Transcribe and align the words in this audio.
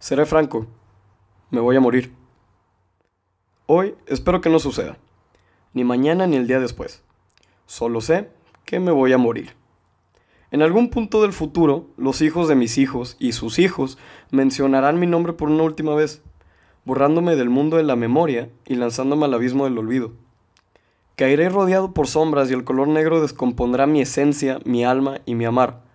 Seré 0.00 0.24
franco, 0.24 0.66
me 1.50 1.60
voy 1.60 1.76
a 1.76 1.80
morir. 1.80 2.14
Hoy 3.66 3.96
espero 4.06 4.40
que 4.40 4.48
no 4.48 4.58
suceda, 4.58 4.96
ni 5.74 5.84
mañana 5.84 6.26
ni 6.26 6.36
el 6.36 6.46
día 6.46 6.58
después. 6.58 7.02
Solo 7.66 8.00
sé 8.00 8.30
que 8.64 8.80
me 8.80 8.92
voy 8.92 9.12
a 9.12 9.18
morir. 9.18 9.54
En 10.50 10.62
algún 10.62 10.88
punto 10.88 11.20
del 11.20 11.34
futuro, 11.34 11.84
los 11.98 12.22
hijos 12.22 12.48
de 12.48 12.54
mis 12.54 12.78
hijos 12.78 13.16
y 13.18 13.32
sus 13.32 13.58
hijos 13.58 13.98
mencionarán 14.30 14.98
mi 14.98 15.06
nombre 15.06 15.34
por 15.34 15.50
una 15.50 15.64
última 15.64 15.94
vez, 15.94 16.22
borrándome 16.86 17.36
del 17.36 17.50
mundo 17.50 17.76
de 17.76 17.82
la 17.82 17.94
memoria 17.94 18.48
y 18.64 18.76
lanzándome 18.76 19.26
al 19.26 19.34
abismo 19.34 19.64
del 19.64 19.76
olvido. 19.76 20.12
Caeré 21.16 21.50
rodeado 21.50 21.92
por 21.92 22.06
sombras 22.06 22.50
y 22.50 22.54
el 22.54 22.64
color 22.64 22.88
negro 22.88 23.20
descompondrá 23.20 23.86
mi 23.86 24.00
esencia, 24.00 24.60
mi 24.64 24.82
alma 24.82 25.20
y 25.26 25.34
mi 25.34 25.44
amar 25.44 25.89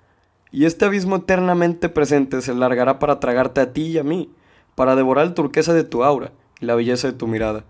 y 0.55 0.63
este 0.63 0.85
abismo 0.85 1.17
eternamente 1.17 1.89
presente 1.89 2.41
se 2.41 2.55
largará 2.55 2.97
para 2.97 3.19
tragarte 3.19 3.59
a 3.59 3.73
ti 3.73 3.87
y 3.87 3.97
a 3.97 4.03
mí, 4.05 4.31
para 4.73 4.95
devorar 4.95 5.25
el 5.25 5.33
turquesa 5.33 5.73
de 5.73 5.83
tu 5.83 6.05
aura 6.05 6.31
y 6.61 6.65
la 6.65 6.75
belleza 6.75 7.07
de 7.07 7.13
tu 7.13 7.27
mirada. 7.27 7.65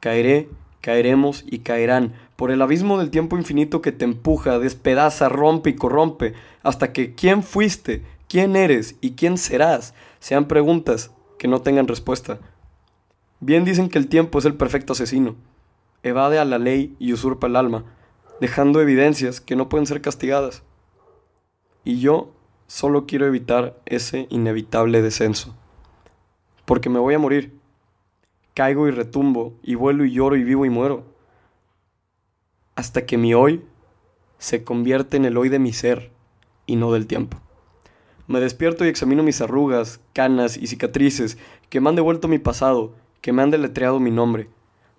Caeré, 0.00 0.48
caeremos 0.80 1.44
y 1.46 1.60
caerán 1.60 2.14
por 2.34 2.50
el 2.50 2.62
abismo 2.62 2.98
del 2.98 3.10
tiempo 3.10 3.38
infinito 3.38 3.80
que 3.80 3.92
te 3.92 4.04
empuja, 4.04 4.58
despedaza, 4.58 5.28
rompe 5.28 5.70
y 5.70 5.76
corrompe, 5.76 6.34
hasta 6.64 6.92
que 6.92 7.14
quién 7.14 7.44
fuiste, 7.44 8.02
quién 8.28 8.56
eres 8.56 8.96
y 9.00 9.12
quién 9.12 9.38
serás 9.38 9.94
sean 10.18 10.48
preguntas 10.48 11.12
que 11.38 11.46
no 11.46 11.60
tengan 11.60 11.86
respuesta. 11.86 12.40
Bien 13.38 13.64
dicen 13.64 13.88
que 13.88 13.98
el 13.98 14.08
tiempo 14.08 14.40
es 14.40 14.46
el 14.46 14.56
perfecto 14.56 14.94
asesino. 14.94 15.36
Evade 16.02 16.40
a 16.40 16.44
la 16.44 16.58
ley 16.58 16.96
y 16.98 17.12
usurpa 17.12 17.46
el 17.46 17.54
alma, 17.54 17.84
dejando 18.40 18.80
evidencias 18.80 19.40
que 19.40 19.54
no 19.54 19.68
pueden 19.68 19.86
ser 19.86 20.00
castigadas 20.00 20.64
y 21.84 22.00
yo 22.00 22.32
solo 22.66 23.06
quiero 23.06 23.26
evitar 23.26 23.78
ese 23.86 24.26
inevitable 24.30 25.02
descenso. 25.02 25.54
Porque 26.64 26.88
me 26.88 26.98
voy 26.98 27.14
a 27.14 27.18
morir. 27.18 27.58
Caigo 28.54 28.88
y 28.88 28.90
retumbo, 28.90 29.54
y 29.62 29.74
vuelo 29.74 30.04
y 30.04 30.12
lloro 30.12 30.36
y 30.36 30.44
vivo 30.44 30.64
y 30.64 30.70
muero. 30.70 31.04
Hasta 32.74 33.04
que 33.04 33.18
mi 33.18 33.34
hoy 33.34 33.62
se 34.38 34.64
convierte 34.64 35.16
en 35.16 35.24
el 35.24 35.36
hoy 35.36 35.48
de 35.48 35.58
mi 35.58 35.72
ser 35.72 36.10
y 36.66 36.76
no 36.76 36.92
del 36.92 37.06
tiempo. 37.06 37.38
Me 38.26 38.40
despierto 38.40 38.84
y 38.84 38.88
examino 38.88 39.22
mis 39.22 39.40
arrugas, 39.42 40.00
canas 40.12 40.56
y 40.56 40.66
cicatrices 40.66 41.36
que 41.68 41.80
me 41.80 41.90
han 41.90 41.96
devuelto 41.96 42.26
mi 42.26 42.38
pasado, 42.38 42.94
que 43.20 43.32
me 43.32 43.42
han 43.42 43.50
deletreado 43.50 44.00
mi 44.00 44.10
nombre. 44.10 44.48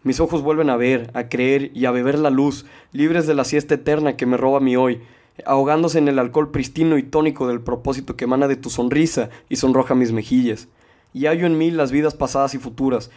Mis 0.04 0.20
ojos 0.20 0.44
vuelven 0.44 0.70
a 0.70 0.78
ver, 0.78 1.10
a 1.16 1.30
creer 1.30 1.72
y 1.74 1.86
a 1.86 1.92
beber 1.92 2.20
la 2.20 2.30
luz, 2.30 2.68
libres 2.92 3.26
de 3.26 3.34
la 3.34 3.44
siesta 3.44 3.74
eterna 3.74 4.16
que 4.16 4.28
me 4.28 4.38
roba 4.38 4.60
mi 4.60 4.76
hoy, 4.76 5.02
ahogándose 5.46 5.98
en 5.98 6.08
el 6.08 6.20
alcohol 6.20 6.52
pristino 6.52 6.98
y 6.98 7.04
tónico 7.04 7.48
del 7.48 7.62
propósito 7.62 8.16
que 8.16 8.26
emana 8.26 8.48
de 8.48 8.56
tu 8.56 8.70
sonrisa 8.70 9.30
y 9.50 9.58
sonroja 9.58 9.96
mis 9.96 10.12
mejillas. 10.12 10.68
Y 11.14 11.26
hallo 11.26 11.46
en 11.48 11.58
mí 11.58 11.72
las 11.72 11.92
vidas 11.92 12.14
pasadas 12.14 12.54
y 12.54 12.58
futuras. 12.58 13.10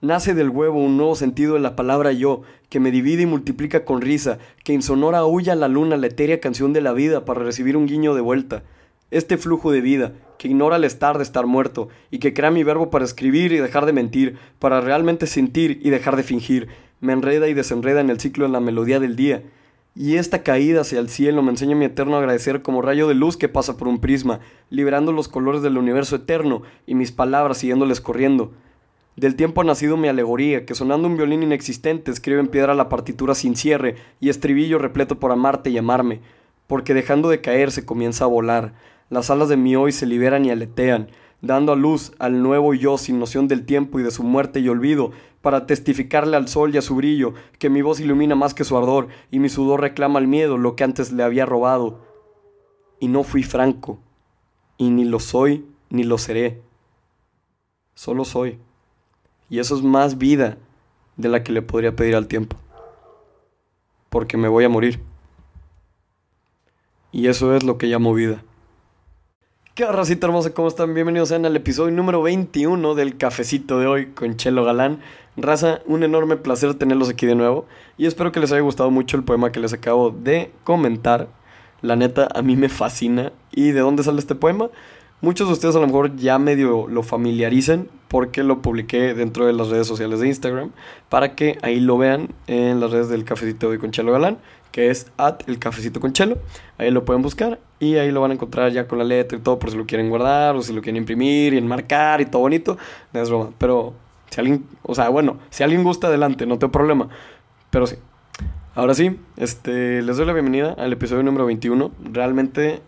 Nace 0.00 0.32
del 0.32 0.50
huevo 0.50 0.78
un 0.78 0.96
nuevo 0.96 1.16
sentido 1.16 1.54
de 1.54 1.60
la 1.60 1.74
palabra 1.74 2.12
yo, 2.12 2.42
que 2.68 2.78
me 2.78 2.92
divide 2.92 3.22
y 3.22 3.26
multiplica 3.26 3.84
con 3.84 4.00
risa, 4.00 4.38
que 4.62 4.72
insonora 4.72 5.26
huya 5.26 5.56
la 5.56 5.66
luna 5.66 5.96
la 5.96 6.06
etérea 6.06 6.40
canción 6.40 6.72
de 6.72 6.80
la 6.80 6.92
vida 6.92 7.24
para 7.24 7.42
recibir 7.42 7.76
un 7.76 7.86
guiño 7.86 8.14
de 8.14 8.20
vuelta. 8.20 8.62
Este 9.10 9.38
flujo 9.38 9.72
de 9.72 9.80
vida, 9.80 10.12
que 10.38 10.48
ignora 10.48 10.76
el 10.76 10.84
estar 10.84 11.16
de 11.16 11.24
estar 11.24 11.46
muerto, 11.46 11.88
y 12.12 12.18
que 12.18 12.32
crea 12.32 12.52
mi 12.52 12.62
verbo 12.62 12.90
para 12.90 13.04
escribir 13.04 13.50
y 13.52 13.56
dejar 13.56 13.86
de 13.86 13.92
mentir, 13.92 14.36
para 14.60 14.80
realmente 14.80 15.26
sentir 15.26 15.80
y 15.82 15.90
dejar 15.90 16.14
de 16.14 16.22
fingir, 16.22 16.68
me 17.00 17.12
enreda 17.12 17.48
y 17.48 17.54
desenreda 17.54 18.00
en 18.00 18.10
el 18.10 18.20
ciclo 18.20 18.46
de 18.46 18.52
la 18.52 18.60
melodía 18.60 19.00
del 19.00 19.16
día, 19.16 19.42
y 19.98 20.14
esta 20.14 20.44
caída 20.44 20.82
hacia 20.82 21.00
el 21.00 21.08
cielo 21.08 21.42
me 21.42 21.50
enseña 21.50 21.74
mi 21.74 21.84
eterno 21.84 22.16
agradecer 22.16 22.62
como 22.62 22.82
rayo 22.82 23.08
de 23.08 23.16
luz 23.16 23.36
que 23.36 23.48
pasa 23.48 23.76
por 23.76 23.88
un 23.88 23.98
prisma, 23.98 24.38
liberando 24.70 25.10
los 25.10 25.26
colores 25.26 25.60
del 25.60 25.76
universo 25.76 26.14
eterno 26.14 26.62
y 26.86 26.94
mis 26.94 27.10
palabras 27.10 27.58
siguiéndoles 27.58 28.00
corriendo. 28.00 28.52
Del 29.16 29.34
tiempo 29.34 29.60
ha 29.60 29.64
nacido 29.64 29.96
mi 29.96 30.06
alegoría, 30.06 30.64
que 30.64 30.76
sonando 30.76 31.08
un 31.08 31.16
violín 31.16 31.42
inexistente 31.42 32.12
escribe 32.12 32.38
en 32.38 32.46
piedra 32.46 32.76
la 32.76 32.88
partitura 32.88 33.34
sin 33.34 33.56
cierre 33.56 33.96
y 34.20 34.28
estribillo 34.28 34.78
repleto 34.78 35.18
por 35.18 35.32
amarte 35.32 35.70
y 35.70 35.78
amarme, 35.78 36.20
porque 36.68 36.94
dejando 36.94 37.28
de 37.28 37.40
caer 37.40 37.72
se 37.72 37.84
comienza 37.84 38.22
a 38.22 38.28
volar, 38.28 38.74
las 39.10 39.30
alas 39.30 39.48
de 39.48 39.56
mi 39.56 39.74
hoy 39.74 39.90
se 39.90 40.06
liberan 40.06 40.44
y 40.44 40.50
aletean, 40.50 41.08
dando 41.40 41.72
a 41.72 41.76
luz 41.76 42.12
al 42.18 42.42
nuevo 42.42 42.74
yo 42.74 42.98
sin 42.98 43.18
noción 43.18 43.48
del 43.48 43.64
tiempo 43.64 44.00
y 44.00 44.02
de 44.02 44.10
su 44.10 44.22
muerte 44.22 44.60
y 44.60 44.68
olvido, 44.68 45.12
para 45.40 45.66
testificarle 45.66 46.36
al 46.36 46.48
sol 46.48 46.74
y 46.74 46.78
a 46.78 46.82
su 46.82 46.96
brillo, 46.96 47.34
que 47.58 47.70
mi 47.70 47.82
voz 47.82 48.00
ilumina 48.00 48.34
más 48.34 48.54
que 48.54 48.64
su 48.64 48.76
ardor, 48.76 49.08
y 49.30 49.38
mi 49.38 49.48
sudor 49.48 49.80
reclama 49.80 50.18
al 50.18 50.26
miedo 50.26 50.58
lo 50.58 50.74
que 50.74 50.84
antes 50.84 51.12
le 51.12 51.22
había 51.22 51.46
robado. 51.46 52.00
Y 52.98 53.08
no 53.08 53.22
fui 53.22 53.44
franco, 53.44 54.00
y 54.76 54.90
ni 54.90 55.04
lo 55.04 55.20
soy, 55.20 55.64
ni 55.90 56.02
lo 56.02 56.18
seré. 56.18 56.60
Solo 57.94 58.24
soy. 58.24 58.58
Y 59.48 59.60
eso 59.60 59.76
es 59.76 59.82
más 59.82 60.18
vida 60.18 60.58
de 61.16 61.28
la 61.28 61.42
que 61.42 61.52
le 61.52 61.62
podría 61.62 61.94
pedir 61.94 62.16
al 62.16 62.26
tiempo. 62.26 62.56
Porque 64.08 64.36
me 64.36 64.48
voy 64.48 64.64
a 64.64 64.68
morir. 64.68 65.00
Y 67.12 67.28
eso 67.28 67.54
es 67.54 67.62
lo 67.62 67.78
que 67.78 67.86
llamo 67.86 68.12
vida. 68.12 68.42
¿Qué 69.78 69.86
racita 69.86 70.26
hermosa? 70.26 70.52
¿Cómo 70.52 70.66
están? 70.66 70.92
Bienvenidos 70.92 71.28
sean 71.28 71.46
al 71.46 71.54
episodio 71.54 71.94
número 71.94 72.20
21 72.20 72.96
del 72.96 73.16
cafecito 73.16 73.78
de 73.78 73.86
hoy 73.86 74.06
con 74.06 74.36
Chelo 74.36 74.64
Galán. 74.64 74.98
Raza, 75.36 75.82
un 75.86 76.02
enorme 76.02 76.36
placer 76.36 76.74
tenerlos 76.74 77.08
aquí 77.08 77.26
de 77.26 77.36
nuevo 77.36 77.64
y 77.96 78.06
espero 78.06 78.32
que 78.32 78.40
les 78.40 78.50
haya 78.50 78.60
gustado 78.60 78.90
mucho 78.90 79.16
el 79.16 79.22
poema 79.22 79.52
que 79.52 79.60
les 79.60 79.72
acabo 79.72 80.10
de 80.10 80.50
comentar. 80.64 81.28
La 81.80 81.94
neta, 81.94 82.26
a 82.34 82.42
mí 82.42 82.56
me 82.56 82.68
fascina. 82.68 83.30
¿Y 83.52 83.70
de 83.70 83.78
dónde 83.78 84.02
sale 84.02 84.18
este 84.18 84.34
poema? 84.34 84.68
Muchos 85.20 85.46
de 85.46 85.52
ustedes 85.52 85.76
a 85.76 85.78
lo 85.78 85.86
mejor 85.86 86.16
ya 86.16 86.40
medio 86.40 86.88
lo 86.88 87.04
familiaricen 87.04 87.88
porque 88.08 88.42
lo 88.42 88.62
publiqué 88.62 89.14
dentro 89.14 89.46
de 89.46 89.52
las 89.52 89.68
redes 89.68 89.86
sociales 89.86 90.18
de 90.18 90.26
Instagram 90.26 90.72
para 91.08 91.36
que 91.36 91.56
ahí 91.62 91.78
lo 91.78 91.98
vean 91.98 92.30
en 92.48 92.80
las 92.80 92.90
redes 92.90 93.10
del 93.10 93.24
cafecito 93.24 93.68
de 93.68 93.74
hoy 93.74 93.78
con 93.78 93.92
Chelo 93.92 94.10
Galán 94.10 94.38
que 94.72 94.90
es 94.90 95.10
at 95.16 95.40
el 95.46 95.58
cafecito 95.58 96.00
con 96.00 96.12
chelo. 96.12 96.38
Ahí 96.78 96.90
lo 96.90 97.04
pueden 97.04 97.22
buscar 97.22 97.58
y 97.80 97.96
ahí 97.96 98.10
lo 98.10 98.20
van 98.20 98.32
a 98.32 98.34
encontrar 98.34 98.72
ya 98.72 98.86
con 98.86 98.98
la 98.98 99.04
letra 99.04 99.38
y 99.38 99.40
todo 99.40 99.58
por 99.58 99.70
si 99.70 99.76
lo 99.76 99.86
quieren 99.86 100.08
guardar 100.08 100.56
o 100.56 100.62
si 100.62 100.72
lo 100.72 100.82
quieren 100.82 100.96
imprimir 100.96 101.54
y 101.54 101.58
enmarcar 101.58 102.20
y 102.20 102.26
todo 102.26 102.42
bonito. 102.42 102.76
No 103.12 103.20
es 103.20 103.28
broma, 103.28 103.50
pero 103.58 103.94
si 104.30 104.40
alguien, 104.40 104.66
o 104.82 104.94
sea, 104.94 105.08
bueno, 105.08 105.38
si 105.50 105.62
alguien 105.62 105.82
gusta 105.84 106.08
adelante, 106.08 106.46
no 106.46 106.58
tengo 106.58 106.72
problema. 106.72 107.08
Pero 107.70 107.86
sí. 107.86 107.96
Ahora 108.74 108.94
sí, 108.94 109.18
este, 109.36 110.02
les 110.02 110.16
doy 110.16 110.26
la 110.26 110.32
bienvenida 110.32 110.74
al 110.78 110.92
episodio 110.92 111.22
número 111.22 111.46
21. 111.46 111.90
Realmente, 112.12 112.80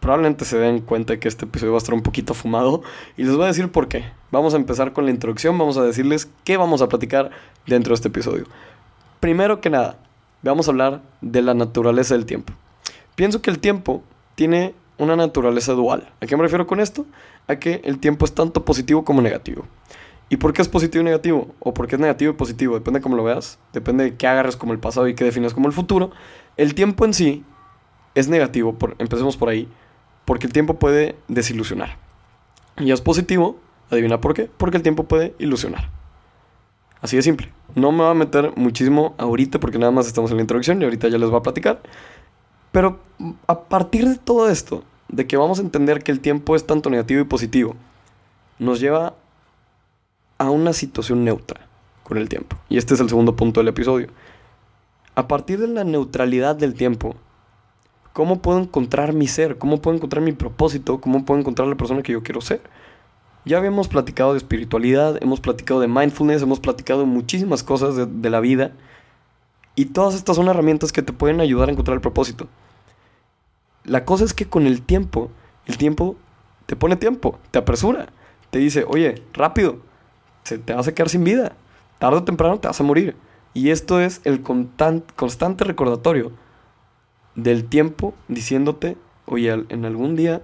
probablemente 0.00 0.44
se 0.44 0.56
den 0.56 0.80
cuenta 0.80 1.18
que 1.18 1.28
este 1.28 1.44
episodio 1.44 1.72
va 1.72 1.76
a 1.76 1.82
estar 1.82 1.94
un 1.94 2.02
poquito 2.02 2.32
fumado. 2.32 2.82
Y 3.16 3.24
les 3.24 3.34
voy 3.34 3.44
a 3.44 3.48
decir 3.48 3.70
por 3.70 3.88
qué. 3.88 4.04
Vamos 4.30 4.54
a 4.54 4.56
empezar 4.56 4.92
con 4.92 5.04
la 5.04 5.10
introducción. 5.10 5.58
Vamos 5.58 5.76
a 5.76 5.82
decirles 5.82 6.30
qué 6.44 6.56
vamos 6.56 6.80
a 6.80 6.88
platicar 6.88 7.30
dentro 7.66 7.90
de 7.90 7.96
este 7.96 8.08
episodio. 8.08 8.46
Primero 9.20 9.60
que 9.60 9.68
nada, 9.68 9.98
vamos 10.42 10.68
a 10.68 10.70
hablar 10.70 11.02
de 11.20 11.42
la 11.42 11.54
naturaleza 11.54 12.14
del 12.14 12.26
tiempo. 12.26 12.52
Pienso 13.14 13.42
que 13.42 13.50
el 13.50 13.58
tiempo 13.58 14.02
tiene 14.34 14.74
una 14.98 15.16
naturaleza 15.16 15.72
dual. 15.72 16.08
¿A 16.20 16.26
qué 16.26 16.36
me 16.36 16.42
refiero 16.42 16.66
con 16.66 16.80
esto? 16.80 17.06
A 17.48 17.56
que 17.56 17.80
el 17.84 17.98
tiempo 17.98 18.24
es 18.24 18.34
tanto 18.34 18.64
positivo 18.64 19.04
como 19.04 19.22
negativo. 19.22 19.66
¿Y 20.28 20.36
por 20.36 20.52
qué 20.52 20.62
es 20.62 20.68
positivo 20.68 21.02
y 21.02 21.04
negativo? 21.04 21.54
O 21.58 21.74
por 21.74 21.88
qué 21.88 21.96
es 21.96 22.00
negativo 22.00 22.32
y 22.32 22.36
positivo, 22.36 22.74
depende 22.74 23.00
de 23.00 23.02
cómo 23.02 23.16
lo 23.16 23.24
veas, 23.24 23.58
depende 23.72 24.04
de 24.04 24.16
qué 24.16 24.26
agarres 24.28 24.56
como 24.56 24.72
el 24.72 24.78
pasado 24.78 25.08
y 25.08 25.14
qué 25.14 25.24
defines 25.24 25.54
como 25.54 25.66
el 25.66 25.72
futuro. 25.72 26.12
El 26.56 26.74
tiempo 26.74 27.04
en 27.04 27.14
sí 27.14 27.44
es 28.14 28.28
negativo, 28.28 28.76
empecemos 28.98 29.36
por 29.36 29.48
ahí, 29.48 29.68
porque 30.24 30.46
el 30.46 30.52
tiempo 30.52 30.78
puede 30.78 31.16
desilusionar. 31.28 31.96
Y 32.76 32.92
es 32.92 33.00
positivo, 33.00 33.58
adivina 33.90 34.20
por 34.20 34.34
qué, 34.34 34.48
porque 34.56 34.76
el 34.76 34.82
tiempo 34.82 35.04
puede 35.04 35.34
ilusionar. 35.38 35.90
Así 37.02 37.16
de 37.16 37.22
simple. 37.22 37.50
No 37.74 37.92
me 37.92 37.98
voy 37.98 38.10
a 38.10 38.14
meter 38.14 38.52
muchísimo 38.56 39.14
ahorita 39.18 39.60
porque 39.60 39.78
nada 39.78 39.92
más 39.92 40.06
estamos 40.06 40.30
en 40.30 40.38
la 40.38 40.42
introducción 40.42 40.80
y 40.80 40.84
ahorita 40.84 41.08
ya 41.08 41.18
les 41.18 41.30
voy 41.30 41.38
a 41.38 41.42
platicar. 41.42 41.80
Pero 42.72 43.00
a 43.46 43.60
partir 43.62 44.08
de 44.08 44.16
todo 44.16 44.48
esto, 44.48 44.84
de 45.08 45.26
que 45.26 45.36
vamos 45.36 45.58
a 45.58 45.62
entender 45.62 46.02
que 46.02 46.12
el 46.12 46.20
tiempo 46.20 46.54
es 46.54 46.66
tanto 46.66 46.90
negativo 46.90 47.20
y 47.20 47.24
positivo, 47.24 47.74
nos 48.58 48.80
lleva 48.80 49.14
a 50.38 50.50
una 50.50 50.72
situación 50.72 51.24
neutra 51.24 51.60
con 52.04 52.18
el 52.18 52.28
tiempo. 52.28 52.56
Y 52.68 52.78
este 52.78 52.94
es 52.94 53.00
el 53.00 53.08
segundo 53.08 53.36
punto 53.36 53.60
del 53.60 53.68
episodio. 53.68 54.08
A 55.14 55.26
partir 55.28 55.58
de 55.58 55.68
la 55.68 55.84
neutralidad 55.84 56.56
del 56.56 56.74
tiempo, 56.74 57.16
¿cómo 58.12 58.40
puedo 58.40 58.60
encontrar 58.60 59.12
mi 59.12 59.26
ser? 59.26 59.58
¿Cómo 59.58 59.80
puedo 59.80 59.96
encontrar 59.96 60.22
mi 60.22 60.32
propósito? 60.32 61.00
¿Cómo 61.00 61.24
puedo 61.24 61.40
encontrar 61.40 61.68
la 61.68 61.76
persona 61.76 62.02
que 62.02 62.12
yo 62.12 62.22
quiero 62.22 62.40
ser? 62.40 62.62
Ya 63.44 63.56
habíamos 63.56 63.88
platicado 63.88 64.32
de 64.32 64.38
espiritualidad, 64.38 65.22
hemos 65.22 65.40
platicado 65.40 65.80
de 65.80 65.88
mindfulness, 65.88 66.42
hemos 66.42 66.60
platicado 66.60 67.00
de 67.00 67.06
muchísimas 67.06 67.62
cosas 67.62 67.96
de, 67.96 68.30
la 68.30 68.40
vida. 68.40 68.72
Y 69.74 69.86
todas 69.86 70.14
estas 70.14 70.36
son 70.36 70.48
herramientas 70.48 70.92
que 70.92 71.02
te 71.02 71.12
pueden 71.12 71.40
ayudar 71.40 71.68
a 71.68 71.72
encontrar 71.72 71.94
el 71.94 72.02
propósito. 72.02 72.48
La 73.84 74.04
cosa 74.04 74.24
es 74.24 74.34
que 74.34 74.46
con 74.46 74.66
el 74.66 74.82
tiempo, 74.82 75.30
el 75.66 75.78
tiempo 75.78 76.16
te 76.66 76.76
pone 76.76 76.96
tiempo, 76.96 77.38
te 77.50 77.58
apresura, 77.58 78.08
te 78.50 78.58
dice, 78.58 78.84
oye, 78.86 79.22
rápido, 79.32 79.78
se 80.44 80.58
te 80.58 80.74
vas 80.74 80.86
a 80.86 80.94
quedar 80.94 81.08
sin 81.08 81.24
vida, 81.24 81.56
tarde 81.98 82.18
o 82.18 82.24
temprano 82.24 82.60
te 82.60 82.68
vas 82.68 82.80
a 82.80 82.84
morir. 82.84 83.16
Y 83.54 83.70
esto 83.70 84.00
es 84.00 84.20
el 84.24 84.42
constante 84.42 85.64
recordatorio 85.64 86.32
del 87.36 87.64
tiempo 87.64 88.14
diciéndote, 88.28 88.98
oye, 89.24 89.64
en 89.68 89.84
algún 89.86 90.14
día 90.14 90.42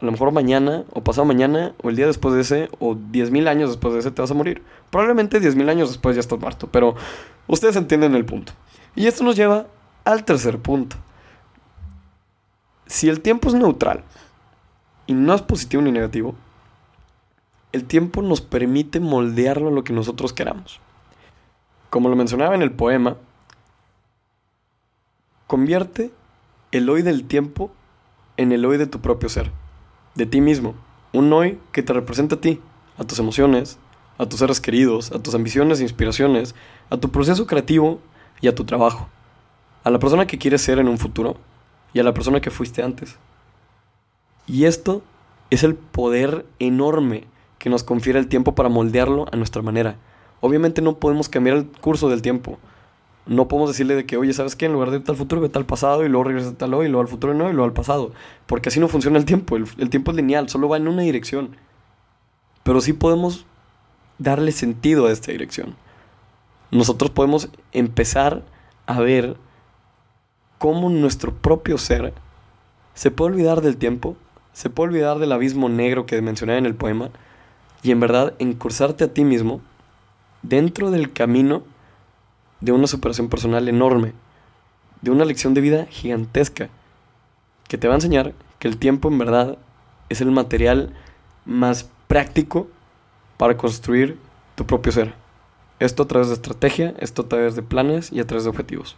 A 0.00 0.04
lo 0.04 0.12
mejor 0.12 0.30
mañana, 0.30 0.84
o 0.92 1.02
pasado 1.02 1.24
mañana, 1.24 1.74
o 1.82 1.90
el 1.90 1.96
día 1.96 2.06
después 2.06 2.34
de 2.34 2.42
ese, 2.42 2.68
o 2.78 2.94
10.000 2.94 3.48
años 3.48 3.70
después 3.70 3.94
de 3.94 4.00
ese 4.00 4.12
te 4.12 4.22
vas 4.22 4.30
a 4.30 4.34
morir. 4.34 4.62
Probablemente 4.90 5.40
10.000 5.40 5.68
años 5.68 5.88
después 5.88 6.14
ya 6.14 6.20
estás 6.20 6.38
muerto, 6.38 6.68
pero 6.70 6.94
ustedes 7.48 7.74
entienden 7.74 8.14
el 8.14 8.24
punto. 8.24 8.52
Y 8.94 9.06
esto 9.06 9.24
nos 9.24 9.34
lleva 9.34 9.66
al 10.04 10.24
tercer 10.24 10.58
punto. 10.60 10.96
Si 12.86 13.08
el 13.08 13.20
tiempo 13.20 13.48
es 13.48 13.54
neutral 13.54 14.04
y 15.06 15.14
no 15.14 15.34
es 15.34 15.42
positivo 15.42 15.82
ni 15.82 15.90
negativo, 15.90 16.34
el 17.72 17.84
tiempo 17.84 18.22
nos 18.22 18.40
permite 18.40 19.00
moldearlo 19.00 19.68
a 19.68 19.72
lo 19.72 19.84
que 19.84 19.92
nosotros 19.92 20.32
queramos. 20.32 20.80
Como 21.90 22.08
lo 22.08 22.16
mencionaba 22.16 22.54
en 22.54 22.62
el 22.62 22.72
poema, 22.72 23.16
convierte 25.46 26.12
el 26.72 26.88
hoy 26.88 27.02
del 27.02 27.24
tiempo 27.24 27.70
en 28.36 28.52
el 28.52 28.64
hoy 28.64 28.76
de 28.78 28.86
tu 28.86 29.00
propio 29.00 29.28
ser, 29.28 29.50
de 30.18 30.26
ti 30.26 30.40
mismo, 30.40 30.74
un 31.12 31.32
hoy 31.32 31.60
que 31.70 31.84
te 31.84 31.92
representa 31.92 32.34
a 32.34 32.40
ti, 32.40 32.60
a 32.98 33.04
tus 33.04 33.20
emociones, 33.20 33.78
a 34.18 34.26
tus 34.26 34.40
seres 34.40 34.60
queridos, 34.60 35.12
a 35.12 35.20
tus 35.20 35.32
ambiciones 35.36 35.78
e 35.78 35.84
inspiraciones, 35.84 36.56
a 36.90 36.96
tu 36.96 37.12
proceso 37.12 37.46
creativo 37.46 38.00
y 38.40 38.48
a 38.48 38.54
tu 38.54 38.64
trabajo, 38.64 39.08
a 39.84 39.90
la 39.90 40.00
persona 40.00 40.26
que 40.26 40.36
quieres 40.36 40.60
ser 40.60 40.80
en 40.80 40.88
un 40.88 40.98
futuro 40.98 41.36
y 41.94 42.00
a 42.00 42.02
la 42.02 42.14
persona 42.14 42.40
que 42.40 42.50
fuiste 42.50 42.82
antes. 42.82 43.16
Y 44.48 44.64
esto 44.64 45.02
es 45.50 45.62
el 45.62 45.76
poder 45.76 46.44
enorme 46.58 47.24
que 47.60 47.70
nos 47.70 47.84
confiere 47.84 48.18
el 48.18 48.26
tiempo 48.26 48.56
para 48.56 48.68
moldearlo 48.68 49.26
a 49.30 49.36
nuestra 49.36 49.62
manera. 49.62 49.98
Obviamente 50.40 50.82
no 50.82 50.98
podemos 50.98 51.28
cambiar 51.28 51.58
el 51.58 51.66
curso 51.68 52.08
del 52.08 52.22
tiempo. 52.22 52.58
No 53.28 53.46
podemos 53.46 53.68
decirle 53.68 53.94
de 53.94 54.06
que, 54.06 54.16
oye, 54.16 54.32
¿sabes 54.32 54.56
qué? 54.56 54.66
En 54.66 54.72
lugar 54.72 54.90
de 54.90 54.96
irte 54.96 55.10
al 55.10 55.16
futuro, 55.18 55.42
vete 55.42 55.58
al 55.58 55.66
pasado 55.66 56.04
y 56.04 56.08
luego 56.08 56.24
regresa 56.24 56.56
tal 56.56 56.72
hoy, 56.72 56.86
y 56.86 56.88
luego 56.88 57.02
al 57.02 57.08
futuro 57.08 57.34
no, 57.34 57.50
y 57.50 57.52
luego 57.52 57.66
al 57.66 57.74
pasado. 57.74 58.10
Porque 58.46 58.70
así 58.70 58.80
no 58.80 58.88
funciona 58.88 59.18
el 59.18 59.26
tiempo. 59.26 59.56
El, 59.56 59.66
el 59.76 59.90
tiempo 59.90 60.10
es 60.10 60.16
lineal, 60.16 60.48
solo 60.48 60.66
va 60.66 60.78
en 60.78 60.88
una 60.88 61.02
dirección. 61.02 61.54
Pero 62.62 62.80
sí 62.80 62.94
podemos 62.94 63.44
darle 64.18 64.50
sentido 64.50 65.06
a 65.06 65.12
esta 65.12 65.30
dirección. 65.30 65.76
Nosotros 66.70 67.10
podemos 67.10 67.50
empezar 67.72 68.44
a 68.86 68.98
ver 69.00 69.36
cómo 70.56 70.88
nuestro 70.88 71.34
propio 71.34 71.76
ser 71.76 72.14
se 72.94 73.10
puede 73.10 73.32
olvidar 73.32 73.60
del 73.60 73.76
tiempo, 73.76 74.16
se 74.54 74.70
puede 74.70 74.88
olvidar 74.88 75.18
del 75.18 75.32
abismo 75.32 75.68
negro 75.68 76.06
que 76.06 76.20
mencioné 76.22 76.56
en 76.56 76.64
el 76.64 76.74
poema, 76.74 77.10
y 77.82 77.90
en 77.90 78.00
verdad 78.00 78.32
encursarte 78.38 79.04
a 79.04 79.12
ti 79.12 79.22
mismo 79.22 79.60
dentro 80.42 80.90
del 80.90 81.12
camino 81.12 81.62
de 82.60 82.72
una 82.72 82.86
superación 82.86 83.28
personal 83.28 83.68
enorme, 83.68 84.12
de 85.02 85.10
una 85.10 85.24
lección 85.24 85.54
de 85.54 85.60
vida 85.60 85.86
gigantesca, 85.90 86.68
que 87.68 87.78
te 87.78 87.88
va 87.88 87.94
a 87.94 87.98
enseñar 87.98 88.34
que 88.58 88.68
el 88.68 88.78
tiempo 88.78 89.08
en 89.08 89.18
verdad 89.18 89.58
es 90.08 90.20
el 90.20 90.30
material 90.30 90.92
más 91.44 91.90
práctico 92.08 92.68
para 93.36 93.56
construir 93.56 94.18
tu 94.56 94.66
propio 94.66 94.92
ser. 94.92 95.14
Esto 95.78 96.02
a 96.02 96.08
través 96.08 96.28
de 96.28 96.34
estrategia, 96.34 96.94
esto 96.98 97.22
a 97.22 97.28
través 97.28 97.54
de 97.54 97.62
planes 97.62 98.12
y 98.12 98.20
a 98.20 98.26
través 98.26 98.44
de 98.44 98.50
objetivos. 98.50 98.96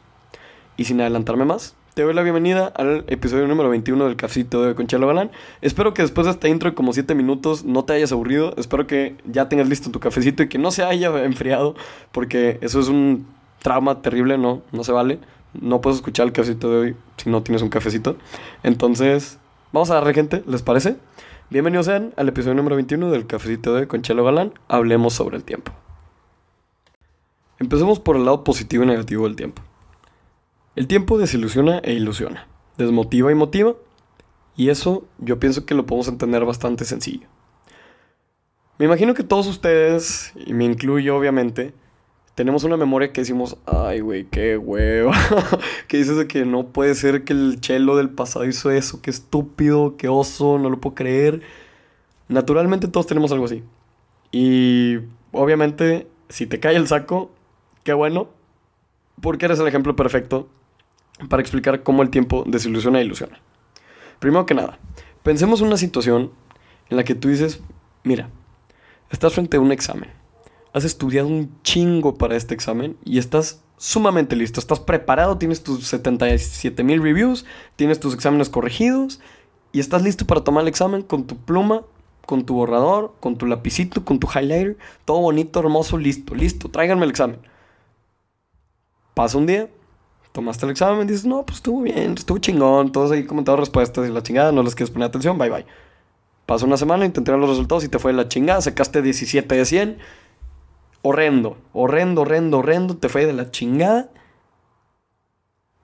Y 0.77 0.85
sin 0.85 1.01
adelantarme 1.01 1.45
más, 1.45 1.75
te 1.93 2.03
doy 2.03 2.15
la 2.15 2.23
bienvenida 2.23 2.69
al 2.69 3.05
episodio 3.09 3.47
número 3.47 3.69
21 3.69 4.07
del 4.07 4.17
Cafecito 4.17 4.63
de 4.63 4.75
Conchelo 4.75 5.07
Galán. 5.07 5.31
Espero 5.61 5.93
que 5.93 6.03
después 6.03 6.25
de 6.25 6.31
esta 6.31 6.49
intro 6.49 6.71
de 6.71 6.75
como 6.75 6.93
7 6.93 7.15
minutos 7.15 7.65
no 7.65 7.85
te 7.85 7.93
hayas 7.93 8.13
aburrido. 8.13 8.55
Espero 8.57 8.87
que 8.87 9.17
ya 9.27 9.49
tengas 9.49 9.69
listo 9.69 9.91
tu 9.91 10.01
cafecito 10.01 10.43
y 10.43 10.49
que 10.49 10.57
no 10.57 10.71
se 10.71 10.85
haya 10.85 11.09
enfriado, 11.25 11.75
porque 12.13 12.59
eso 12.63 12.81
es 12.81 12.89
un 12.89 13.27
trauma 13.61 14.03
terrible, 14.03 14.39
no, 14.39 14.63
no 14.73 14.85
se 14.85 14.93
vale. 14.93 15.19
No 15.53 15.81
puedes 15.81 15.99
escuchar 15.99 16.27
el 16.27 16.33
cafecito 16.33 16.71
de 16.71 16.79
hoy 16.79 16.97
si 17.17 17.31
no 17.31 17.43
tienes 17.43 17.63
un 17.63 17.69
cafecito. 17.69 18.17
Entonces, 18.63 19.39
vamos 19.73 19.91
a 19.91 19.95
darle 19.95 20.15
gente, 20.15 20.43
¿les 20.47 20.63
parece? 20.63 20.97
Bienvenidos 21.51 21.87
sean 21.87 22.13
al 22.17 22.29
episodio 22.29 22.55
número 22.55 22.77
21 22.77 23.11
del 23.11 23.27
Cafecito 23.27 23.75
de 23.75 23.89
Conchelo 23.89 24.25
Galán. 24.25 24.53
Hablemos 24.69 25.15
sobre 25.15 25.37
el 25.37 25.45
tiempo. 25.45 25.73
Empecemos 27.59 27.99
por 27.99 28.17
el 28.17 28.25
lado 28.25 28.45
positivo 28.45 28.85
y 28.85 28.87
negativo 28.87 29.25
del 29.25 29.37
tiempo. 29.37 29.63
El 30.77 30.87
tiempo 30.87 31.19
desilusiona 31.19 31.79
e 31.81 31.93
ilusiona, 31.93 32.47
desmotiva 32.79 33.33
y 33.33 33.35
motiva, 33.35 33.75
y 34.57 34.69
eso 34.69 35.05
yo 35.19 35.41
pienso 35.41 35.67
que 35.67 35.75
lo 35.75 35.85
podemos 35.85 36.09
entender 36.09 36.45
bastante 36.45 36.85
sencillo. 36.85 37.27
Me 38.79 38.87
imagino 38.87 39.13
que 39.13 39.25
todos 39.25 39.47
ustedes, 39.47 40.33
y 40.37 40.55
me 40.55 40.65
incluyo 40.65 41.17
obviamente, 41.17 41.75
tenemos 42.41 42.65
una 42.65 42.79
memoria 42.79 43.13
que 43.13 43.21
decimos, 43.21 43.59
ay 43.67 44.01
güey, 44.01 44.25
qué 44.25 44.57
hueva, 44.57 45.13
que 45.89 45.99
dices 45.99 46.17
de 46.17 46.27
que 46.27 46.47
no 46.47 46.69
puede 46.69 46.95
ser 46.95 47.23
que 47.23 47.35
el 47.35 47.61
chelo 47.61 47.99
del 47.99 48.09
pasado 48.09 48.47
hizo 48.47 48.71
eso, 48.71 49.03
qué 49.03 49.11
estúpido, 49.11 49.99
qué 49.99 50.09
oso, 50.09 50.59
no 50.59 50.71
lo 50.71 50.81
puedo 50.81 50.95
creer. 50.95 51.43
Naturalmente 52.29 52.89
todos 52.89 53.07
tenemos 53.07 53.31
algo 53.31 53.45
así. 53.45 53.63
Y 54.33 55.01
obviamente, 55.33 56.07
si 56.31 56.47
te 56.47 56.61
cae 56.61 56.77
el 56.77 56.89
saco, 56.89 57.31
qué 57.85 57.93
bueno, 57.93 58.31
porque 59.21 59.45
eres 59.45 59.61
el 59.61 59.69
ejemplo 59.69 59.95
perfecto 59.95 60.49
para 61.29 61.43
explicar 61.43 61.83
cómo 61.83 62.03
el 62.03 62.09
tiempo 62.09 62.45
desilusiona 62.47 63.01
e 63.01 63.05
ilusiona. 63.05 63.39
Primero 64.19 64.47
que 64.47 64.55
nada, 64.55 64.79
pensemos 65.23 65.61
en 65.61 65.67
una 65.67 65.77
situación 65.77 66.31
en 66.89 66.97
la 66.97 67.05
que 67.05 67.15
tú 67.15 67.29
dices, 67.29 67.61
mira, 68.03 68.31
estás 69.11 69.35
frente 69.35 69.59
a 69.59 69.61
un 69.61 69.73
examen, 69.73 70.09
has 70.73 70.85
estudiado 70.85 71.29
un 71.29 71.51
chingo 71.63 72.15
para 72.15 72.37
este 72.37 72.55
examen 72.55 72.97
y 73.05 73.19
estás 73.19 73.63
sumamente 73.77 74.37
listo, 74.37 74.61
estás 74.61 74.81
preparado, 74.81 75.39
tienes 75.39 75.63
tus 75.63 75.87
77 75.87 76.85
mil 76.85 77.03
reviews, 77.03 77.45
tienes 77.77 77.99
tus 77.99 78.15
exámenes 78.15 78.51
corregidos 78.51 79.21
y 79.73 79.81
estás 79.81 80.03
listo 80.03 80.27
para 80.27 80.45
tomar 80.45 80.63
el 80.63 80.69
examen 80.69 81.03
con 81.03 81.27
tu 81.27 81.37
pluma, 81.37 81.83
con 82.27 82.45
tu 82.45 82.55
borrador, 82.55 83.15
con 83.21 83.37
tu 83.37 83.47
lapicito, 83.47 84.05
con 84.05 84.21
tu 84.21 84.29
highlighter, 84.29 84.77
todo 85.05 85.21
bonito, 85.21 85.61
hermoso, 85.61 85.97
listo, 85.97 86.35
listo, 86.35 86.69
tráiganme 86.69 87.05
el 87.05 87.11
examen. 87.11 87.39
Pasa 89.15 89.39
un 89.39 89.47
día, 89.47 89.69
tomaste 90.33 90.67
el 90.67 90.73
examen, 90.73 91.07
dices, 91.07 91.25
no, 91.25 91.45
pues 91.45 91.57
estuvo 91.57 91.83
bien, 91.83 92.15
estuvo 92.15 92.39
chingón, 92.39 92.93
todos 92.93 93.11
ahí 93.11 93.25
comentaron 93.25 93.61
respuestas 93.61 94.09
y 94.09 94.13
la 94.13 94.23
chingada, 94.23 94.53
no 94.53 94.63
les 94.63 94.75
quieres 94.75 94.91
poner 94.91 95.09
atención, 95.09 95.39
bye 95.39 95.51
bye. 95.51 95.67
Pasó 96.47 96.67
una 96.67 96.77
semana, 96.77 97.05
intenté 97.07 97.33
los 97.33 97.49
resultados 97.49 97.85
y 97.85 97.89
te 97.89 97.99
fue 97.99 98.13
la 98.13 98.29
chingada, 98.29 98.61
sacaste 98.61 99.03
17 99.03 99.55
de 99.55 99.65
100. 99.65 99.99
Horrendo, 101.03 101.57
horrendo, 101.73 102.23
horrendo, 102.23 102.59
horrendo, 102.59 102.97
te 102.97 103.09
fue 103.09 103.27
de 103.27 103.33
la 103.33 103.51
chingada. 103.51 104.11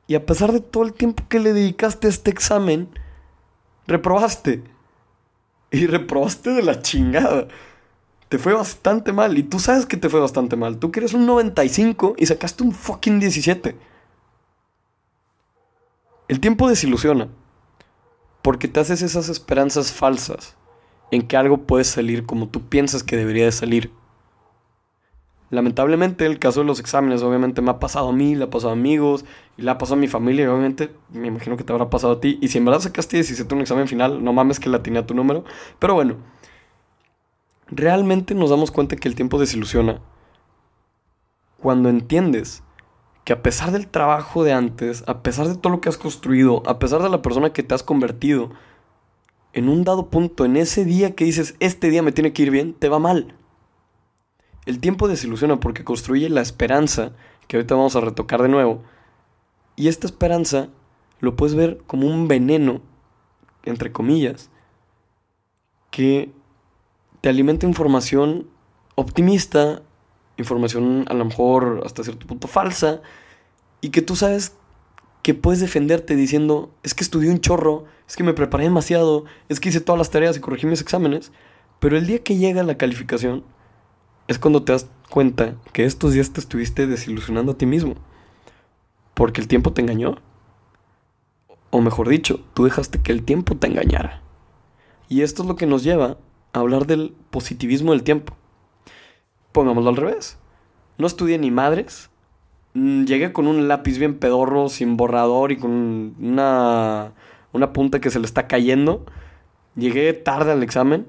Y 0.06 0.14
a 0.14 0.24
pesar 0.24 0.52
de 0.52 0.60
todo 0.60 0.84
el 0.84 0.92
tiempo 0.92 1.24
que 1.28 1.40
le 1.40 1.52
dedicaste 1.52 2.06
a 2.06 2.10
este 2.10 2.30
examen, 2.30 2.88
reprobaste. 3.86 4.62
Y 5.70 5.86
reprobaste 5.86 6.50
de 6.50 6.62
la 6.62 6.80
chingada. 6.82 7.48
Te 8.28 8.38
fue 8.38 8.54
bastante 8.54 9.12
mal. 9.12 9.36
Y 9.36 9.42
tú 9.42 9.58
sabes 9.58 9.86
que 9.86 9.96
te 9.96 10.08
fue 10.08 10.20
bastante 10.20 10.56
mal. 10.56 10.78
Tú 10.78 10.92
quieres 10.92 11.14
un 11.14 11.26
95 11.26 12.14
y 12.18 12.26
sacaste 12.26 12.62
un 12.62 12.72
fucking 12.72 13.18
17. 13.18 13.76
El 16.28 16.40
tiempo 16.40 16.68
desilusiona, 16.68 17.28
porque 18.42 18.66
te 18.66 18.80
haces 18.80 19.02
esas 19.02 19.28
esperanzas 19.28 19.92
falsas 19.92 20.56
en 21.12 21.26
que 21.26 21.36
algo 21.36 21.58
puede 21.58 21.84
salir 21.84 22.26
como 22.26 22.48
tú 22.48 22.68
piensas 22.68 23.04
que 23.04 23.16
debería 23.16 23.44
de 23.44 23.52
salir. 23.52 23.92
Lamentablemente 25.50 26.26
el 26.26 26.38
caso 26.38 26.60
de 26.60 26.66
los 26.66 26.80
exámenes 26.80 27.22
obviamente 27.22 27.62
me 27.62 27.70
ha 27.70 27.78
pasado 27.78 28.08
a 28.08 28.12
mí, 28.12 28.34
le 28.34 28.44
ha 28.44 28.50
pasado 28.50 28.70
a 28.70 28.72
amigos, 28.72 29.24
y 29.56 29.62
le 29.62 29.70
ha 29.70 29.78
pasado 29.78 29.96
a 29.96 30.00
mi 30.00 30.08
familia, 30.08 30.44
y 30.44 30.48
obviamente 30.48 30.90
me 31.12 31.28
imagino 31.28 31.56
que 31.56 31.64
te 31.64 31.72
habrá 31.72 31.88
pasado 31.88 32.14
a 32.14 32.20
ti. 32.20 32.38
Y 32.40 32.48
si 32.48 32.58
en 32.58 32.64
verdad 32.64 32.80
sacaste 32.80 33.16
17 33.16 33.54
un 33.54 33.60
examen 33.60 33.86
final, 33.86 34.24
no 34.24 34.32
mames 34.32 34.58
que 34.58 34.68
la 34.68 34.82
tenía 34.82 35.06
tu 35.06 35.14
número. 35.14 35.44
Pero 35.78 35.94
bueno, 35.94 36.16
realmente 37.68 38.34
nos 38.34 38.50
damos 38.50 38.70
cuenta 38.70 38.96
que 38.96 39.08
el 39.08 39.14
tiempo 39.14 39.38
desilusiona 39.38 40.00
cuando 41.60 41.88
entiendes 41.88 42.62
que 43.24 43.32
a 43.32 43.42
pesar 43.42 43.72
del 43.72 43.88
trabajo 43.88 44.44
de 44.44 44.52
antes, 44.52 45.02
a 45.08 45.22
pesar 45.22 45.48
de 45.48 45.56
todo 45.56 45.72
lo 45.72 45.80
que 45.80 45.88
has 45.88 45.98
construido, 45.98 46.62
a 46.66 46.78
pesar 46.78 47.02
de 47.02 47.08
la 47.08 47.22
persona 47.22 47.52
que 47.52 47.64
te 47.64 47.74
has 47.74 47.82
convertido, 47.82 48.50
en 49.52 49.68
un 49.68 49.82
dado 49.82 50.10
punto, 50.10 50.44
en 50.44 50.56
ese 50.56 50.84
día 50.84 51.16
que 51.16 51.24
dices, 51.24 51.56
este 51.58 51.90
día 51.90 52.02
me 52.02 52.12
tiene 52.12 52.32
que 52.32 52.42
ir 52.42 52.50
bien, 52.50 52.74
te 52.74 52.88
va 52.88 52.98
mal. 53.00 53.34
El 54.66 54.80
tiempo 54.80 55.06
desilusiona 55.06 55.60
porque 55.60 55.84
construye 55.84 56.28
la 56.28 56.42
esperanza, 56.42 57.12
que 57.46 57.56
ahorita 57.56 57.76
vamos 57.76 57.94
a 57.94 58.00
retocar 58.00 58.42
de 58.42 58.48
nuevo, 58.48 58.82
y 59.76 59.88
esta 59.88 60.06
esperanza 60.06 60.68
lo 61.20 61.36
puedes 61.36 61.54
ver 61.54 61.78
como 61.86 62.08
un 62.08 62.26
veneno, 62.26 62.80
entre 63.64 63.92
comillas, 63.92 64.50
que 65.90 66.32
te 67.20 67.28
alimenta 67.28 67.66
información 67.66 68.48
optimista, 68.96 69.82
información 70.36 71.04
a 71.08 71.14
lo 71.14 71.24
mejor 71.24 71.82
hasta 71.84 72.02
cierto 72.02 72.26
punto 72.26 72.48
falsa, 72.48 73.00
y 73.80 73.90
que 73.90 74.02
tú 74.02 74.16
sabes 74.16 74.56
que 75.22 75.34
puedes 75.34 75.60
defenderte 75.60 76.16
diciendo, 76.16 76.72
es 76.82 76.94
que 76.94 77.04
estudié 77.04 77.30
un 77.30 77.40
chorro, 77.40 77.84
es 78.08 78.16
que 78.16 78.24
me 78.24 78.34
preparé 78.34 78.64
demasiado, 78.64 79.24
es 79.48 79.60
que 79.60 79.68
hice 79.68 79.80
todas 79.80 79.98
las 79.98 80.10
tareas 80.10 80.36
y 80.36 80.40
corregí 80.40 80.66
mis 80.66 80.80
exámenes, 80.80 81.32
pero 81.78 81.96
el 81.96 82.06
día 82.06 82.22
que 82.22 82.36
llega 82.36 82.62
la 82.62 82.78
calificación 82.78 83.44
es 84.28 84.38
cuando 84.38 84.62
te 84.62 84.72
das 84.72 84.88
cuenta 85.10 85.54
que 85.72 85.84
estos 85.84 86.12
días 86.12 86.32
te 86.32 86.40
estuviste 86.40 86.86
desilusionando 86.86 87.52
a 87.52 87.58
ti 87.58 87.66
mismo, 87.66 87.94
porque 89.14 89.40
el 89.40 89.48
tiempo 89.48 89.72
te 89.72 89.82
engañó, 89.82 90.16
o 91.70 91.80
mejor 91.80 92.08
dicho, 92.08 92.40
tú 92.54 92.64
dejaste 92.64 93.02
que 93.02 93.12
el 93.12 93.22
tiempo 93.22 93.56
te 93.56 93.66
engañara. 93.66 94.22
Y 95.08 95.22
esto 95.22 95.42
es 95.42 95.48
lo 95.48 95.56
que 95.56 95.66
nos 95.66 95.84
lleva 95.84 96.16
a 96.52 96.58
hablar 96.58 96.86
del 96.86 97.14
positivismo 97.30 97.92
del 97.92 98.02
tiempo. 98.02 98.36
Pongámoslo 99.52 99.90
al 99.90 99.96
revés. 99.96 100.38
No 100.98 101.06
estudié 101.06 101.38
ni 101.38 101.50
madres. 101.50 102.10
Mm, 102.74 103.04
llegué 103.04 103.32
con 103.32 103.46
un 103.46 103.68
lápiz 103.68 103.98
bien 103.98 104.18
pedorro, 104.18 104.68
sin 104.68 104.96
borrador 104.96 105.52
y 105.52 105.58
con 105.58 106.14
una, 106.20 107.12
una 107.52 107.72
punta 107.72 108.00
que 108.00 108.10
se 108.10 108.18
le 108.18 108.26
está 108.26 108.48
cayendo. 108.48 109.04
Llegué 109.76 110.12
tarde 110.12 110.52
al 110.52 110.62
examen. 110.62 111.06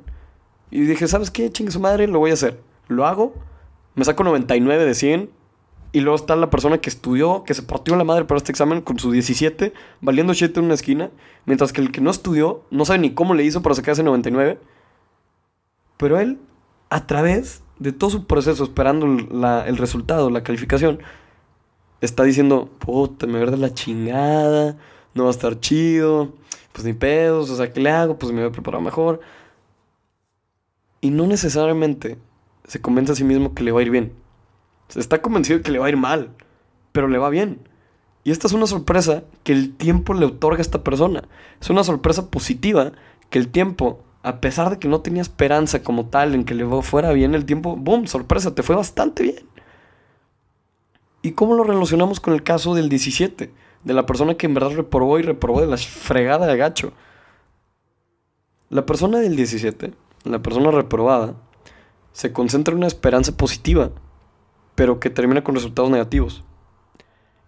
Y 0.70 0.82
dije, 0.82 1.08
¿sabes 1.08 1.32
qué? 1.32 1.52
Chingue 1.52 1.72
su 1.72 1.80
madre, 1.80 2.08
lo 2.08 2.20
voy 2.20 2.32
a 2.32 2.34
hacer. 2.34 2.67
Lo 2.88 3.06
hago. 3.06 3.34
Me 3.96 4.06
saco 4.06 4.24
99 4.24 4.86
de 4.86 4.94
100. 4.94 5.30
Y 5.94 6.02
luego 6.02 6.18
está 6.18 6.36
la 6.36 6.50
persona 6.50 6.80
que 6.80 6.90
estudió, 6.90 7.44
que 7.44 7.54
se 7.54 7.64
partió 7.64 7.96
la 7.96 8.04
madre 8.04 8.26
para 8.26 8.38
este 8.38 8.52
examen 8.52 8.82
con 8.82 9.00
su 9.00 9.10
17, 9.10 9.74
valiendo 10.02 10.34
shit 10.34 10.56
en 10.58 10.66
una 10.66 10.74
esquina. 10.74 11.10
Mientras 11.46 11.72
que 11.72 11.82
el 11.82 11.92
que 11.92 12.02
no 12.02 12.12
estudió, 12.12 12.64
no 12.72 12.86
sabe 12.86 13.00
ni 13.00 13.14
cómo 13.14 13.34
le 13.34 13.44
hizo 13.46 13.62
para 13.62 13.74
sacar 13.74 13.94
ese 13.94 14.04
99. 14.04 14.60
Pero 15.96 16.20
él, 16.20 16.40
a 16.90 17.08
través 17.08 17.64
de 17.80 17.94
todo 17.94 18.10
su 18.10 18.28
proceso, 18.28 18.64
esperando 18.66 19.06
el 19.06 19.78
resultado, 19.78 20.30
la 20.30 20.44
calificación, 20.44 21.00
está 22.02 22.24
diciendo, 22.24 22.70
puta, 22.80 23.26
me 23.26 23.44
voy 23.44 23.54
a 23.54 23.58
la 23.58 23.74
chingada, 23.74 24.78
no 25.14 25.24
va 25.24 25.30
a 25.30 25.32
estar 25.32 25.60
chido, 25.60 26.34
pues 26.74 26.86
ni 26.86 26.94
pedos, 26.94 27.50
o 27.50 27.56
sea, 27.56 27.72
¿qué 27.72 27.80
le 27.80 27.90
hago? 27.90 28.18
Pues 28.20 28.32
me 28.32 28.42
voy 28.42 28.50
a 28.50 28.52
preparar 28.52 28.82
mejor. 28.82 29.20
Y 31.02 31.10
no 31.12 31.26
necesariamente 31.26 32.18
se 32.68 32.82
convence 32.82 33.14
a 33.14 33.16
sí 33.16 33.24
mismo 33.24 33.54
que 33.56 33.64
le 33.64 33.72
va 33.72 33.80
a 33.80 33.84
ir 33.84 33.90
bien. 33.90 34.14
Está 34.96 35.22
convencido 35.22 35.58
de 35.58 35.64
que 35.64 35.72
le 35.72 35.80
va 35.80 35.88
a 35.88 35.90
ir 35.90 35.98
mal, 35.98 36.30
pero 36.92 37.08
le 37.08 37.18
va 37.18 37.30
bien. 37.30 37.60
Y 38.24 38.32
esta 38.32 38.48
es 38.48 38.54
una 38.54 38.68
sorpresa 38.68 39.24
que 39.44 39.54
el 39.54 39.76
tiempo 39.76 40.14
le 40.14 40.26
otorga 40.26 40.60
a 40.60 40.62
esta 40.62 40.84
persona. 40.84 41.24
Es 41.62 41.70
una 41.70 41.84
sorpresa 41.84 42.30
positiva 42.30 42.92
que 43.30 43.40
el 43.40 43.48
tiempo, 43.48 44.04
a 44.22 44.42
pesar 44.42 44.70
de 44.70 44.80
que 44.80 44.90
no 44.90 45.02
tenía 45.02 45.22
esperanza 45.22 45.82
como 45.82 46.08
tal 46.08 46.36
en 46.36 46.44
que 46.44 46.54
le 46.54 46.66
fuera 46.82 47.14
bien 47.14 47.36
el 47.36 47.46
tiempo, 47.46 47.76
¡boom! 47.78 48.08
Sorpresa, 48.08 48.54
te 48.54 48.64
fue 48.64 48.76
bastante 48.76 49.24
bien. 49.24 49.46
¿Y 51.22 51.32
cómo 51.32 51.56
lo 51.56 51.64
relacionamos 51.64 52.20
con 52.20 52.34
el 52.34 52.44
caso 52.44 52.76
del 52.76 52.90
17? 52.90 53.54
De 53.84 53.94
la 53.94 54.06
persona 54.06 54.36
que 54.36 54.46
en 54.46 54.54
verdad 54.54 54.72
reprobó 54.72 55.20
y 55.20 55.22
reprobó 55.22 55.62
de 55.62 55.68
la 55.68 55.78
fregada 55.78 56.48
de 56.48 56.58
gacho. 56.58 56.92
La 58.70 58.86
persona 58.86 59.20
del 59.20 59.36
17, 59.38 59.94
la 60.26 60.42
persona 60.42 60.72
reprobada, 60.72 61.36
se 62.18 62.34
concentra 62.34 62.72
en 62.72 62.80
una 62.80 62.88
esperanza 62.88 63.38
positiva 63.38 63.92
pero 64.74 65.00
que 65.00 65.12
termina 65.12 65.44
con 65.44 65.54
resultados 65.54 65.92
negativos. 65.92 66.44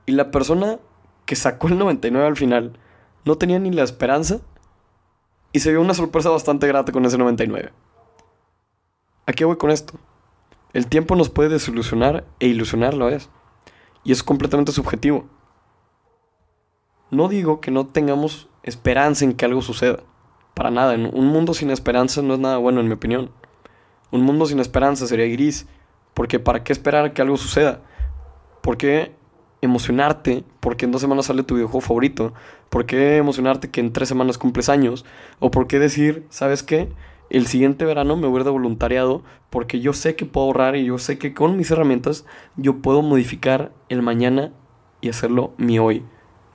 Y 0.06 0.12
la 0.12 0.30
persona 0.30 0.78
que 1.26 1.36
sacó 1.36 1.70
el 1.70 1.80
99 1.80 2.28
al 2.28 2.36
final 2.36 2.78
no 3.26 3.36
tenía 3.36 3.58
ni 3.58 3.72
la 3.72 3.82
esperanza 3.82 4.42
y 5.52 5.62
se 5.62 5.72
vio 5.72 5.82
una 5.82 5.96
sorpresa 5.96 6.30
bastante 6.30 6.68
grata 6.68 6.92
con 6.92 7.04
ese 7.04 7.18
99. 7.18 7.74
¿A 9.26 9.34
qué 9.34 9.44
voy 9.44 9.58
con 9.58 9.72
esto? 9.72 9.96
El 10.74 10.86
tiempo 10.86 11.16
nos 11.16 11.30
puede 11.30 11.50
desilusionar 11.50 12.26
e 12.40 12.46
ilusionar 12.46 12.94
a 12.94 12.98
la 12.98 13.06
vez. 13.06 13.28
Y 14.04 14.12
es 14.12 14.22
completamente 14.22 14.72
subjetivo. 14.72 15.26
No 17.10 17.28
digo 17.28 17.60
que 17.60 17.72
no 17.72 17.88
tengamos 17.88 18.50
esperanza 18.62 19.26
en 19.26 19.34
que 19.34 19.46
algo 19.46 19.64
suceda. 19.64 20.00
Para 20.54 20.70
nada. 20.70 20.94
Un 20.94 21.26
mundo 21.28 21.56
sin 21.56 21.72
esperanza 21.72 22.22
no 22.22 22.36
es 22.36 22.40
nada 22.40 22.58
bueno, 22.58 22.82
en 22.82 22.88
mi 22.88 22.94
opinión. 22.94 23.32
Un 24.12 24.22
mundo 24.22 24.46
sin 24.46 24.60
esperanza 24.60 25.08
sería 25.08 25.28
gris 25.28 25.68
porque 26.14 26.40
¿para 26.40 26.64
qué 26.64 26.74
esperar 26.74 27.14
que 27.14 27.22
algo 27.22 27.38
suceda? 27.38 27.82
¿Por 28.62 28.78
qué 28.78 29.14
emocionarte 29.62 30.44
porque 30.60 30.86
en 30.86 30.92
dos 30.92 31.02
semanas 31.02 31.28
sale 31.28 31.44
tu 31.44 31.56
videojuego 31.56 31.82
favorito? 31.82 32.34
¿Por 32.70 32.86
qué 32.86 33.18
emocionarte 33.18 33.70
que 33.70 33.80
en 33.80 33.94
tres 33.94 34.10
semanas 34.10 34.38
cumples 34.38 34.70
años? 34.70 35.06
¿O 35.40 35.52
por 35.52 35.68
qué 35.68 35.80
decir, 35.80 36.26
¿sabes 36.30 36.64
qué? 36.64 36.90
El 37.30 37.46
siguiente 37.46 37.86
verano 37.86 38.16
me 38.16 38.28
voy 38.28 38.38
a 38.38 38.40
ir 38.40 38.46
de 38.46 38.52
voluntariado 38.52 39.22
porque 39.50 39.80
yo 39.80 39.94
sé 39.94 40.16
que 40.16 40.26
puedo 40.26 40.48
ahorrar 40.48 40.76
y 40.76 40.86
yo 40.86 40.98
sé 40.98 41.20
que 41.20 41.34
con 41.34 41.58
mis 41.58 41.70
herramientas 41.70 42.26
yo 42.56 42.78
puedo 42.78 43.02
modificar 43.04 43.72
el 43.88 44.02
mañana 44.02 44.52
y 45.02 45.10
hacerlo 45.10 45.54
mi 45.58 45.78
hoy 45.78 46.04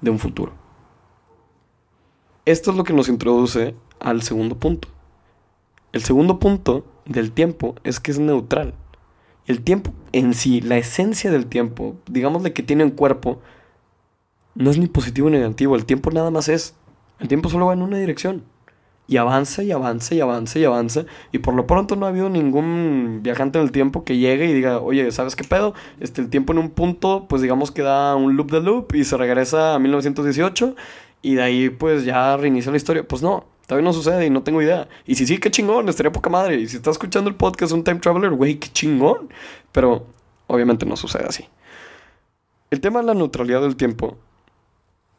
de 0.00 0.11
un 0.11 0.18
futuro. 0.18 0.52
Esto 2.44 2.73
es 2.73 2.76
lo 2.76 2.84
que 2.84 2.92
nos 2.92 3.08
introduce 3.08 3.75
al 4.00 4.23
segundo 4.23 4.58
punto. 4.58 4.88
El 5.92 6.02
segundo 6.02 6.40
punto 6.40 6.84
del 7.06 7.32
tiempo 7.32 7.75
es 7.84 8.00
que 8.00 8.11
es 8.11 8.18
neutral. 8.18 8.75
El 9.46 9.62
tiempo 9.62 9.92
en 10.12 10.34
sí, 10.34 10.61
la 10.61 10.78
esencia 10.78 11.30
del 11.30 11.46
tiempo, 11.46 11.96
digámosle 12.06 12.52
que 12.52 12.62
tiene 12.62 12.84
un 12.84 12.90
cuerpo, 12.90 13.40
no 14.54 14.70
es 14.70 14.78
ni 14.78 14.87
positivo 14.87 15.28
ni 15.28 15.38
negativo. 15.38 15.76
El 15.76 15.84
tiempo 15.84 16.11
nada 16.11 16.30
más 16.30 16.49
es. 16.49 16.75
El 17.20 17.28
tiempo 17.28 17.49
solo 17.49 17.66
va 17.66 17.75
en 17.75 17.82
una 17.82 17.99
dirección. 17.99 18.44
Y 19.06 19.18
avanza 19.18 19.62
y 19.62 19.70
avanza 19.70 20.14
y 20.14 20.20
avanza 20.20 20.58
y 20.58 20.64
avanza. 20.64 21.04
Y 21.30 21.38
por 21.38 21.54
lo 21.54 21.66
pronto 21.66 21.94
no 21.94 22.06
ha 22.06 22.08
habido 22.08 22.30
ningún 22.30 23.20
viajante 23.23 23.58
en 23.58 23.64
el 23.64 23.73
tiempo 23.73 24.04
que 24.04 24.16
llegue 24.16 24.46
y 24.46 24.54
diga, 24.54 24.78
oye, 24.78 25.11
¿sabes 25.12 25.37
qué 25.37 25.44
pedo? 25.44 25.75
Este, 26.00 26.23
el 26.23 26.30
tiempo 26.30 26.52
en 26.54 26.58
un 26.58 26.70
punto, 26.70 27.26
pues 27.28 27.42
digamos 27.42 27.70
que 27.70 27.82
da 27.82 28.16
un 28.16 28.37
loop 28.37 28.50
de 28.50 28.61
loop 28.61 28.94
y 28.94 29.04
se 29.04 29.16
regresa 29.18 29.75
a 29.75 29.78
1918. 29.78 30.75
Y 31.20 31.34
de 31.34 31.42
ahí 31.42 31.68
pues 31.68 32.04
ya 32.04 32.37
reinicia 32.38 32.70
la 32.70 32.78
historia. 32.78 33.06
Pues 33.06 33.23
no, 33.23 33.44
Todavía 33.66 33.85
no 33.85 33.92
sucede 33.92 34.26
y 34.26 34.30
no 34.30 34.42
tengo 34.42 34.61
idea. 34.61 34.88
Y 35.06 35.14
si 35.14 35.26
sí, 35.26 35.38
qué 35.38 35.50
chingón, 35.50 35.88
estaría 35.88 36.12
poca 36.12 36.28
madre. 36.28 36.56
Y 36.56 36.68
si 36.68 36.76
estás 36.76 36.92
escuchando 36.92 37.30
el 37.30 37.37
podcast 37.37 37.73
un 37.73 37.85
time 37.85 38.00
traveler, 38.00 38.30
güey, 38.33 38.59
qué 38.59 38.68
chingón. 38.68 39.30
Pero 39.73 40.06
obviamente 40.47 40.85
no 40.85 40.97
sucede 40.97 41.25
así. 41.26 41.49
El 42.71 42.80
tema 42.80 43.00
de 43.00 43.06
la 43.06 43.14
neutralidad 43.14 43.62
del 43.62 43.76
tiempo 43.76 44.18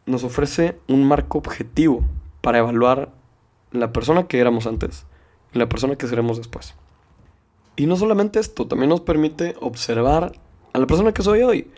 nos 0.06 0.24
ofrece 0.24 0.78
un 0.88 1.04
marco 1.08 1.38
objetivo 1.38 2.04
para 2.42 2.60
evaluar 2.60 3.12
la 3.72 3.92
persona 3.92 4.28
que 4.28 4.40
éramos 4.40 4.68
antes 4.68 5.06
y 5.54 5.60
la 5.60 5.68
persona 5.68 5.96
que 5.96 6.08
seremos 6.08 6.38
después. 6.38 6.76
Y 7.76 7.88
no 7.88 7.96
solamente 7.96 8.40
esto, 8.40 8.68
también 8.68 8.90
nos 8.90 9.02
permite 9.02 9.56
observar 9.60 10.34
a 10.74 10.80
la 10.80 10.88
persona 10.88 11.14
que 11.14 11.24
soy 11.24 11.42
hoy. 11.42 11.72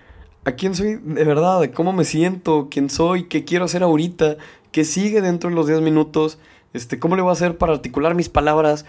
A 0.46 0.54
quién 0.54 0.76
soy 0.76 0.96
de 0.96 1.24
verdad, 1.24 1.70
cómo 1.74 1.94
me 1.94 2.06
siento, 2.06 2.68
quién 2.70 2.90
soy, 2.90 3.24
qué 3.26 3.44
quiero 3.46 3.66
hacer 3.66 3.84
ahorita, 3.84 4.38
qué 4.72 4.84
sigue 4.86 5.22
dentro 5.22 5.50
de 5.50 5.56
los 5.56 5.68
10 5.68 5.82
minutos 5.82 6.40
este, 6.78 7.00
¿Cómo 7.00 7.16
le 7.16 7.22
voy 7.22 7.30
a 7.30 7.34
hacer 7.34 7.58
para 7.58 7.74
articular 7.74 8.16
mis 8.16 8.30
palabras? 8.30 8.86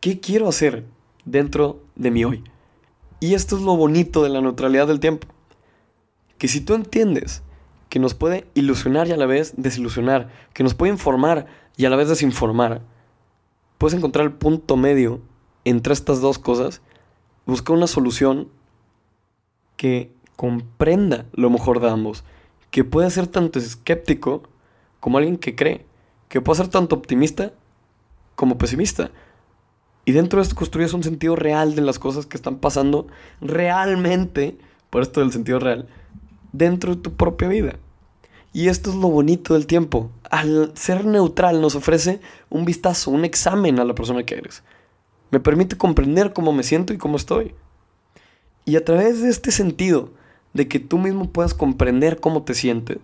¿Qué 0.00 0.20
quiero 0.20 0.48
hacer 0.48 0.84
dentro 1.24 1.80
de 1.96 2.10
mi 2.10 2.24
hoy? 2.24 2.44
Y 3.20 3.34
esto 3.34 3.56
es 3.56 3.62
lo 3.62 3.76
bonito 3.76 4.22
de 4.22 4.28
la 4.28 4.40
neutralidad 4.40 4.86
del 4.86 5.00
tiempo. 5.00 5.26
Que 6.36 6.48
si 6.48 6.60
tú 6.60 6.74
entiendes 6.74 7.42
que 7.88 7.98
nos 7.98 8.14
puede 8.14 8.46
ilusionar 8.54 9.08
y 9.08 9.12
a 9.12 9.16
la 9.16 9.26
vez 9.26 9.54
desilusionar, 9.56 10.28
que 10.52 10.62
nos 10.62 10.74
puede 10.74 10.92
informar 10.92 11.46
y 11.76 11.84
a 11.84 11.90
la 11.90 11.96
vez 11.96 12.08
desinformar, 12.08 12.82
puedes 13.78 13.96
encontrar 13.96 14.26
el 14.26 14.32
punto 14.32 14.76
medio 14.76 15.20
entre 15.64 15.92
estas 15.92 16.20
dos 16.20 16.38
cosas, 16.38 16.82
busca 17.46 17.72
una 17.72 17.86
solución 17.86 18.48
que 19.76 20.12
comprenda 20.36 21.26
lo 21.32 21.50
mejor 21.50 21.80
de 21.80 21.90
ambos, 21.90 22.24
que 22.70 22.84
pueda 22.84 23.10
ser 23.10 23.26
tanto 23.26 23.58
escéptico 23.58 24.42
como 25.00 25.18
alguien 25.18 25.38
que 25.38 25.56
cree 25.56 25.87
que 26.28 26.40
puede 26.40 26.58
ser 26.58 26.68
tanto 26.68 26.96
optimista 26.96 27.52
como 28.34 28.58
pesimista. 28.58 29.10
Y 30.04 30.12
dentro 30.12 30.38
de 30.38 30.44
esto 30.44 30.56
construyes 30.56 30.94
un 30.94 31.02
sentido 31.02 31.36
real 31.36 31.74
de 31.74 31.82
las 31.82 31.98
cosas 31.98 32.26
que 32.26 32.36
están 32.36 32.56
pasando 32.56 33.06
realmente, 33.40 34.56
por 34.90 35.02
esto 35.02 35.20
del 35.20 35.32
sentido 35.32 35.58
real, 35.58 35.88
dentro 36.52 36.94
de 36.94 37.02
tu 37.02 37.14
propia 37.14 37.48
vida. 37.48 37.76
Y 38.52 38.68
esto 38.68 38.90
es 38.90 38.96
lo 38.96 39.08
bonito 39.08 39.54
del 39.54 39.66
tiempo. 39.66 40.10
Al 40.30 40.72
ser 40.74 41.04
neutral 41.04 41.60
nos 41.60 41.74
ofrece 41.74 42.20
un 42.48 42.64
vistazo, 42.64 43.10
un 43.10 43.24
examen 43.24 43.78
a 43.78 43.84
la 43.84 43.94
persona 43.94 44.24
que 44.24 44.36
eres. 44.36 44.62
Me 45.30 45.40
permite 45.40 45.76
comprender 45.76 46.32
cómo 46.32 46.52
me 46.52 46.62
siento 46.62 46.94
y 46.94 46.98
cómo 46.98 47.16
estoy. 47.16 47.54
Y 48.64 48.76
a 48.76 48.84
través 48.84 49.20
de 49.20 49.28
este 49.28 49.50
sentido, 49.50 50.10
de 50.54 50.68
que 50.68 50.78
tú 50.78 50.98
mismo 50.98 51.30
puedas 51.30 51.54
comprender 51.54 52.20
cómo 52.20 52.42
te 52.42 52.54
sientes, 52.54 52.98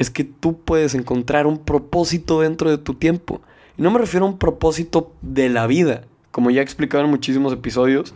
es 0.00 0.08
que 0.08 0.24
tú 0.24 0.56
puedes 0.56 0.94
encontrar 0.94 1.46
un 1.46 1.58
propósito 1.58 2.40
dentro 2.40 2.70
de 2.70 2.78
tu 2.78 2.94
tiempo. 2.94 3.42
Y 3.76 3.82
no 3.82 3.90
me 3.90 3.98
refiero 3.98 4.24
a 4.24 4.30
un 4.30 4.38
propósito 4.38 5.12
de 5.20 5.50
la 5.50 5.66
vida, 5.66 6.04
como 6.30 6.50
ya 6.50 6.62
he 6.62 6.64
explicado 6.64 7.04
en 7.04 7.10
muchísimos 7.10 7.52
episodios, 7.52 8.14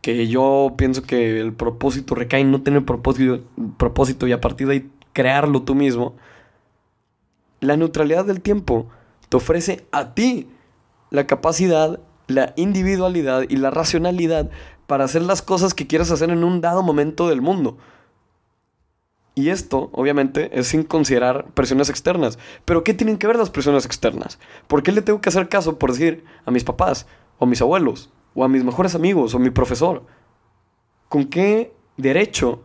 que 0.00 0.28
yo 0.28 0.74
pienso 0.78 1.02
que 1.02 1.40
el 1.40 1.52
propósito 1.52 2.14
recae 2.14 2.42
en 2.42 2.52
no 2.52 2.62
tener 2.62 2.84
propósito, 2.84 3.40
propósito 3.78 4.28
y 4.28 4.32
a 4.32 4.40
partir 4.40 4.68
de 4.68 4.74
ahí 4.74 4.90
crearlo 5.12 5.62
tú 5.62 5.74
mismo. 5.74 6.14
La 7.58 7.76
neutralidad 7.76 8.24
del 8.24 8.40
tiempo 8.40 8.86
te 9.28 9.36
ofrece 9.36 9.84
a 9.90 10.14
ti 10.14 10.46
la 11.10 11.26
capacidad, 11.26 11.98
la 12.28 12.52
individualidad 12.54 13.42
y 13.48 13.56
la 13.56 13.72
racionalidad 13.72 14.50
para 14.86 15.02
hacer 15.02 15.22
las 15.22 15.42
cosas 15.42 15.74
que 15.74 15.88
quieras 15.88 16.12
hacer 16.12 16.30
en 16.30 16.44
un 16.44 16.60
dado 16.60 16.84
momento 16.84 17.28
del 17.28 17.42
mundo. 17.42 17.76
Y 19.34 19.48
esto, 19.48 19.90
obviamente, 19.92 20.50
es 20.58 20.68
sin 20.68 20.84
considerar 20.84 21.46
presiones 21.54 21.90
externas. 21.90 22.38
Pero 22.64 22.84
¿qué 22.84 22.94
tienen 22.94 23.18
que 23.18 23.26
ver 23.26 23.36
las 23.36 23.50
presiones 23.50 23.84
externas? 23.84 24.38
¿Por 24.68 24.82
qué 24.82 24.92
le 24.92 25.02
tengo 25.02 25.20
que 25.20 25.28
hacer 25.28 25.48
caso, 25.48 25.78
por 25.78 25.90
decir, 25.90 26.24
a 26.44 26.52
mis 26.52 26.62
papás, 26.62 27.06
o 27.38 27.44
a 27.44 27.48
mis 27.48 27.60
abuelos, 27.60 28.10
o 28.34 28.44
a 28.44 28.48
mis 28.48 28.62
mejores 28.62 28.94
amigos, 28.94 29.34
o 29.34 29.38
a 29.38 29.40
mi 29.40 29.50
profesor? 29.50 30.04
¿Con 31.08 31.26
qué 31.26 31.74
derecho 31.96 32.62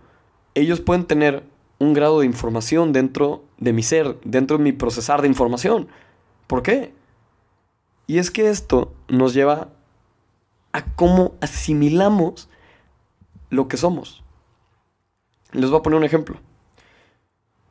ellos 0.53 0.79
pueden 0.79 1.05
tener 1.05 1.43
un 1.79 1.93
grado 1.93 2.19
de 2.19 2.27
información 2.27 2.93
dentro 2.93 3.43
de 3.57 3.73
mi 3.73 3.81
ser, 3.81 4.19
dentro 4.23 4.57
de 4.57 4.63
mi 4.63 4.71
procesar 4.71 5.23
de 5.23 5.27
información? 5.27 5.87
¿Por 6.45 6.61
qué? 6.61 6.93
Y 8.05 8.19
es 8.19 8.29
que 8.29 8.49
esto 8.49 8.93
nos 9.07 9.33
lleva 9.33 9.69
a 10.71 10.83
cómo 10.95 11.33
asimilamos 11.41 12.47
lo 13.49 13.67
que 13.67 13.77
somos. 13.77 14.23
Les 15.51 15.69
voy 15.71 15.79
a 15.79 15.83
poner 15.83 15.97
un 15.97 16.05
ejemplo. 16.05 16.39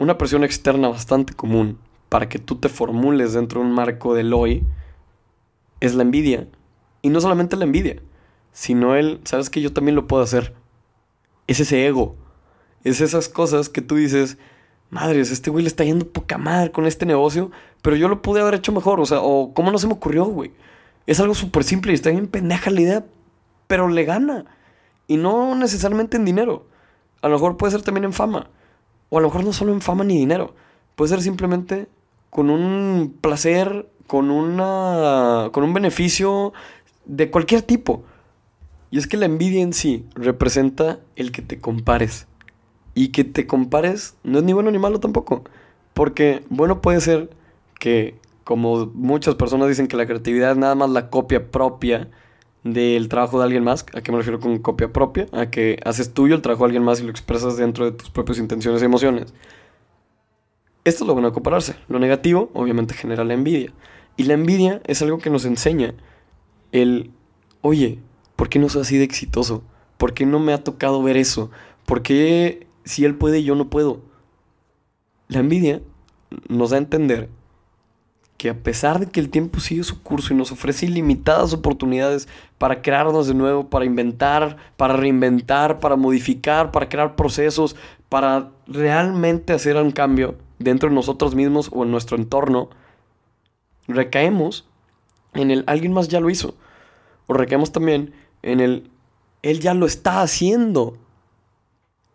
Una 0.00 0.16
presión 0.16 0.44
externa 0.44 0.88
bastante 0.88 1.34
común 1.34 1.78
para 2.08 2.28
que 2.28 2.38
tú 2.38 2.56
te 2.56 2.68
formules 2.68 3.32
dentro 3.32 3.60
de 3.60 3.66
un 3.66 3.72
marco 3.72 4.14
del 4.14 4.32
hoy 4.32 4.64
es 5.80 5.96
la 5.96 6.02
envidia. 6.02 6.46
Y 7.02 7.10
no 7.10 7.20
solamente 7.20 7.56
la 7.56 7.64
envidia, 7.64 8.00
sino 8.52 8.94
el, 8.94 9.20
sabes 9.24 9.50
que 9.50 9.60
yo 9.60 9.72
también 9.72 9.96
lo 9.96 10.06
puedo 10.06 10.22
hacer. 10.22 10.54
Es 11.48 11.58
ese 11.58 11.86
ego. 11.86 12.14
Es 12.84 13.00
esas 13.00 13.28
cosas 13.28 13.68
que 13.68 13.82
tú 13.82 13.96
dices, 13.96 14.38
madres, 14.88 15.32
este 15.32 15.50
güey 15.50 15.64
le 15.64 15.68
está 15.68 15.82
yendo 15.82 16.06
poca 16.06 16.38
madre 16.38 16.70
con 16.70 16.86
este 16.86 17.04
negocio, 17.04 17.50
pero 17.82 17.96
yo 17.96 18.06
lo 18.06 18.22
pude 18.22 18.40
haber 18.40 18.54
hecho 18.54 18.70
mejor. 18.70 19.00
O 19.00 19.06
sea, 19.06 19.20
o 19.20 19.52
cómo 19.52 19.72
no 19.72 19.78
se 19.78 19.88
me 19.88 19.94
ocurrió, 19.94 20.24
güey. 20.26 20.52
Es 21.06 21.18
algo 21.18 21.34
súper 21.34 21.64
simple 21.64 21.90
y 21.90 21.96
está 21.96 22.10
bien 22.10 22.28
pendeja 22.28 22.70
la 22.70 22.80
idea, 22.80 23.06
pero 23.66 23.88
le 23.88 24.04
gana. 24.04 24.44
Y 25.08 25.16
no 25.16 25.56
necesariamente 25.56 26.16
en 26.16 26.24
dinero. 26.24 26.68
A 27.20 27.28
lo 27.28 27.34
mejor 27.34 27.56
puede 27.56 27.72
ser 27.72 27.82
también 27.82 28.04
en 28.04 28.12
fama. 28.12 28.50
O 29.10 29.18
a 29.18 29.20
lo 29.20 29.28
mejor 29.28 29.44
no 29.44 29.52
solo 29.52 29.72
en 29.72 29.80
fama 29.80 30.04
ni 30.04 30.18
dinero. 30.18 30.54
Puede 30.96 31.10
ser 31.10 31.22
simplemente 31.22 31.86
con 32.30 32.50
un 32.50 33.16
placer, 33.20 33.88
con, 34.06 34.30
una, 34.30 35.50
con 35.52 35.64
un 35.64 35.74
beneficio 35.74 36.52
de 37.04 37.30
cualquier 37.30 37.62
tipo. 37.62 38.02
Y 38.90 38.98
es 38.98 39.06
que 39.06 39.16
la 39.16 39.26
envidia 39.26 39.62
en 39.62 39.72
sí 39.72 40.06
representa 40.14 40.98
el 41.16 41.32
que 41.32 41.42
te 41.42 41.60
compares. 41.60 42.26
Y 42.94 43.08
que 43.08 43.24
te 43.24 43.46
compares 43.46 44.16
no 44.24 44.38
es 44.38 44.44
ni 44.44 44.52
bueno 44.52 44.70
ni 44.70 44.78
malo 44.78 45.00
tampoco. 45.00 45.44
Porque 45.94 46.42
bueno 46.48 46.80
puede 46.80 47.00
ser 47.00 47.30
que, 47.78 48.16
como 48.44 48.86
muchas 48.94 49.34
personas 49.34 49.68
dicen 49.68 49.88
que 49.88 49.96
la 49.96 50.06
creatividad 50.06 50.52
es 50.52 50.56
nada 50.58 50.74
más 50.74 50.90
la 50.90 51.10
copia 51.10 51.50
propia 51.50 52.08
del 52.64 53.08
trabajo 53.08 53.38
de 53.38 53.44
alguien 53.44 53.64
más. 53.64 53.86
¿A 53.94 54.00
qué 54.00 54.12
me 54.12 54.18
refiero 54.18 54.40
con 54.40 54.58
copia 54.58 54.92
propia? 54.92 55.26
A 55.32 55.50
que 55.50 55.80
haces 55.84 56.12
tuyo 56.12 56.34
el 56.34 56.42
trabajo 56.42 56.64
de 56.64 56.68
alguien 56.68 56.84
más 56.84 57.00
y 57.00 57.04
lo 57.04 57.10
expresas 57.10 57.56
dentro 57.56 57.84
de 57.84 57.92
tus 57.92 58.10
propias 58.10 58.38
intenciones 58.38 58.82
y 58.82 58.84
emociones. 58.84 59.34
Esto 60.84 61.04
es 61.04 61.08
lo 61.08 61.12
bueno 61.12 61.28
de 61.28 61.34
compararse. 61.34 61.76
Lo 61.88 61.98
negativo, 61.98 62.50
obviamente, 62.54 62.94
genera 62.94 63.24
la 63.24 63.34
envidia. 63.34 63.72
Y 64.16 64.24
la 64.24 64.34
envidia 64.34 64.80
es 64.84 65.02
algo 65.02 65.18
que 65.18 65.30
nos 65.30 65.44
enseña 65.44 65.94
el, 66.72 67.12
oye, 67.60 67.98
¿por 68.36 68.48
qué 68.48 68.58
no 68.58 68.68
soy 68.68 68.82
así 68.82 68.96
de 68.96 69.04
exitoso? 69.04 69.62
¿Por 69.96 70.14
qué 70.14 70.26
no 70.26 70.38
me 70.38 70.52
ha 70.52 70.64
tocado 70.64 71.02
ver 71.02 71.16
eso? 71.16 71.50
¿Por 71.86 72.02
qué 72.02 72.66
si 72.84 73.04
él 73.04 73.16
puede 73.16 73.42
yo 73.42 73.54
no 73.54 73.68
puedo? 73.68 74.00
La 75.28 75.40
envidia 75.40 75.82
nos 76.48 76.70
da 76.70 76.76
a 76.76 76.80
entender 76.80 77.28
que 78.38 78.50
a 78.50 78.54
pesar 78.54 79.00
de 79.00 79.06
que 79.06 79.18
el 79.18 79.30
tiempo 79.30 79.58
sigue 79.58 79.82
su 79.82 80.00
curso 80.00 80.32
y 80.32 80.36
nos 80.36 80.52
ofrece 80.52 80.86
ilimitadas 80.86 81.52
oportunidades 81.52 82.28
para 82.56 82.82
crearnos 82.82 83.26
de 83.26 83.34
nuevo, 83.34 83.68
para 83.68 83.84
inventar, 83.84 84.56
para 84.76 84.96
reinventar, 84.96 85.80
para 85.80 85.96
modificar, 85.96 86.70
para 86.70 86.88
crear 86.88 87.16
procesos, 87.16 87.74
para 88.08 88.50
realmente 88.68 89.52
hacer 89.52 89.76
un 89.76 89.90
cambio 89.90 90.36
dentro 90.60 90.88
de 90.88 90.94
nosotros 90.94 91.34
mismos 91.34 91.68
o 91.72 91.82
en 91.82 91.90
nuestro 91.90 92.16
entorno, 92.16 92.70
recaemos 93.88 94.68
en 95.34 95.50
el 95.50 95.64
alguien 95.66 95.92
más 95.92 96.06
ya 96.06 96.20
lo 96.20 96.30
hizo. 96.30 96.54
O 97.26 97.34
recaemos 97.34 97.72
también 97.72 98.12
en 98.42 98.60
el 98.60 98.88
él 99.42 99.58
ya 99.58 99.74
lo 99.74 99.86
está 99.86 100.22
haciendo. 100.22 100.96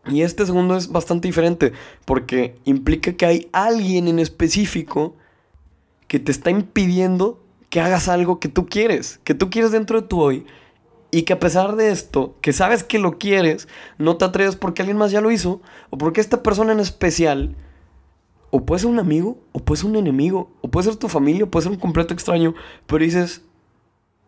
Y 0.07 0.21
este 0.21 0.45
segundo 0.45 0.77
es 0.77 0.89
bastante 0.89 1.27
diferente 1.27 1.73
porque 2.05 2.55
implica 2.63 3.13
que 3.13 3.25
hay 3.25 3.49
alguien 3.51 4.07
en 4.07 4.19
específico 4.19 5.15
que 6.13 6.19
te 6.19 6.31
está 6.31 6.51
impidiendo 6.51 7.41
que 7.71 7.81
hagas 7.81 8.07
algo 8.07 8.39
que 8.39 8.47
tú 8.47 8.67
quieres, 8.67 9.19
que 9.23 9.33
tú 9.33 9.49
quieres 9.49 9.71
dentro 9.71 9.99
de 9.99 10.07
tu 10.07 10.21
hoy. 10.21 10.45
Y 11.09 11.23
que 11.23 11.33
a 11.33 11.39
pesar 11.39 11.75
de 11.75 11.89
esto, 11.89 12.35
que 12.39 12.53
sabes 12.53 12.83
que 12.83 12.99
lo 12.99 13.17
quieres, 13.17 13.67
no 13.97 14.15
te 14.15 14.23
atreves 14.23 14.55
porque 14.55 14.83
alguien 14.83 14.99
más 14.99 15.09
ya 15.09 15.21
lo 15.21 15.31
hizo, 15.31 15.59
o 15.89 15.97
porque 15.97 16.21
esta 16.21 16.43
persona 16.43 16.71
en 16.71 16.79
especial, 16.79 17.55
o 18.51 18.63
puede 18.63 18.81
ser 18.81 18.91
un 18.91 18.99
amigo, 18.99 19.39
o 19.53 19.59
puede 19.59 19.81
ser 19.81 19.89
un 19.89 19.95
enemigo, 19.95 20.51
o 20.61 20.67
puede 20.67 20.83
ser 20.83 20.97
tu 20.97 21.09
familia, 21.09 21.45
o 21.45 21.49
puede 21.49 21.63
ser 21.63 21.71
un 21.71 21.79
completo 21.79 22.13
extraño, 22.13 22.53
pero 22.85 23.03
dices, 23.03 23.41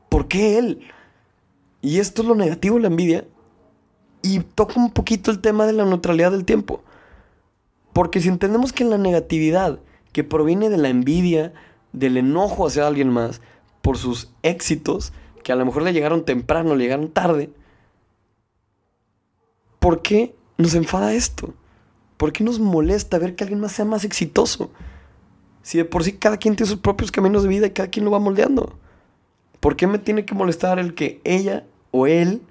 ¿por 0.09 0.27
qué 0.27 0.57
él? 0.57 0.87
Y 1.83 1.99
esto 1.99 2.23
es 2.23 2.27
lo 2.27 2.33
negativo, 2.33 2.79
la 2.79 2.87
envidia, 2.87 3.27
y 4.23 4.39
toca 4.39 4.79
un 4.79 4.89
poquito 4.89 5.29
el 5.29 5.39
tema 5.39 5.67
de 5.67 5.73
la 5.73 5.85
neutralidad 5.85 6.31
del 6.31 6.45
tiempo. 6.45 6.83
Porque 7.93 8.21
si 8.21 8.29
entendemos 8.29 8.73
que 8.73 8.85
la 8.85 8.97
negatividad 8.97 9.81
que 10.13 10.23
proviene 10.23 10.69
de 10.69 10.77
la 10.77 10.87
envidia, 10.87 11.53
del 11.95 12.17
enojo 12.17 12.67
hacia 12.67 12.85
alguien 12.85 13.09
más 13.09 13.41
por 13.81 13.97
sus 13.97 14.31
éxitos, 14.43 15.13
que 15.43 15.51
a 15.51 15.55
lo 15.55 15.65
mejor 15.65 15.83
le 15.83 15.93
llegaron 15.93 16.25
temprano, 16.25 16.75
le 16.75 16.83
llegaron 16.83 17.09
tarde, 17.09 17.49
¿por 19.79 20.01
qué 20.01 20.35
nos 20.57 20.73
enfada 20.73 21.13
esto? 21.13 21.53
¿Por 22.17 22.33
qué 22.33 22.43
nos 22.43 22.59
molesta 22.59 23.19
ver 23.19 23.35
que 23.35 23.43
alguien 23.43 23.59
más 23.59 23.73
sea 23.73 23.85
más 23.85 24.03
exitoso? 24.03 24.71
Si 25.61 25.77
de 25.77 25.85
por 25.85 26.03
sí 26.03 26.13
cada 26.13 26.37
quien 26.37 26.55
tiene 26.55 26.69
sus 26.69 26.79
propios 26.79 27.11
caminos 27.11 27.43
de 27.43 27.49
vida 27.49 27.67
y 27.67 27.71
cada 27.71 27.89
quien 27.89 28.05
lo 28.05 28.11
va 28.11 28.19
moldeando. 28.19 28.77
¿Por 29.59 29.75
qué 29.75 29.87
me 29.87 29.99
tiene 29.99 30.25
que 30.25 30.35
molestar 30.35 30.79
el 30.79 30.93
que 30.93 31.21
ella 31.23 31.65
o 31.91 32.07
él 32.07 32.41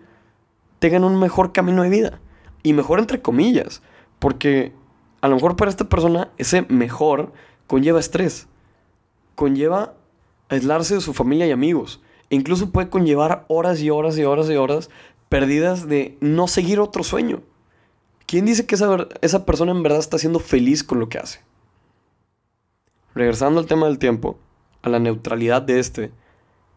tengan 0.78 1.04
un 1.04 1.18
mejor 1.18 1.52
camino 1.52 1.82
de 1.82 1.90
vida? 1.90 2.20
Y 2.62 2.72
mejor 2.72 2.98
entre 2.98 3.22
comillas. 3.22 3.82
Porque 4.18 4.72
a 5.20 5.28
lo 5.28 5.36
mejor 5.36 5.56
para 5.56 5.70
esta 5.70 5.88
persona 5.88 6.30
ese 6.38 6.62
mejor 6.62 7.32
conlleva 7.66 8.00
estrés 8.00 8.48
conlleva 9.34 9.94
aislarse 10.48 10.94
de 10.94 11.00
su 11.00 11.14
familia 11.14 11.46
y 11.46 11.50
amigos. 11.50 12.00
E 12.30 12.36
incluso 12.36 12.70
puede 12.70 12.88
conllevar 12.88 13.44
horas 13.48 13.80
y 13.80 13.90
horas 13.90 14.16
y 14.18 14.24
horas 14.24 14.48
y 14.48 14.56
horas 14.56 14.90
perdidas 15.28 15.88
de 15.88 16.16
no 16.20 16.48
seguir 16.48 16.80
otro 16.80 17.02
sueño. 17.02 17.42
¿Quién 18.26 18.46
dice 18.46 18.66
que 18.66 18.74
esa, 18.74 19.08
esa 19.20 19.44
persona 19.44 19.72
en 19.72 19.82
verdad 19.82 19.98
está 19.98 20.18
siendo 20.18 20.38
feliz 20.38 20.82
con 20.82 20.98
lo 20.98 21.08
que 21.08 21.18
hace? 21.18 21.40
Regresando 23.14 23.60
al 23.60 23.66
tema 23.66 23.86
del 23.86 23.98
tiempo, 23.98 24.38
a 24.82 24.88
la 24.88 24.98
neutralidad 24.98 25.62
de 25.62 25.78
este, 25.78 26.10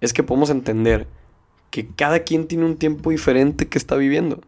es 0.01 0.13
que 0.13 0.23
podemos 0.23 0.49
entender 0.49 1.07
que 1.71 1.87
cada 1.87 2.19
quien 2.19 2.47
tiene 2.47 2.65
un 2.65 2.77
tiempo 2.77 3.09
diferente 3.09 3.67
que 3.67 3.77
está 3.77 3.95
viviendo. 3.95 4.41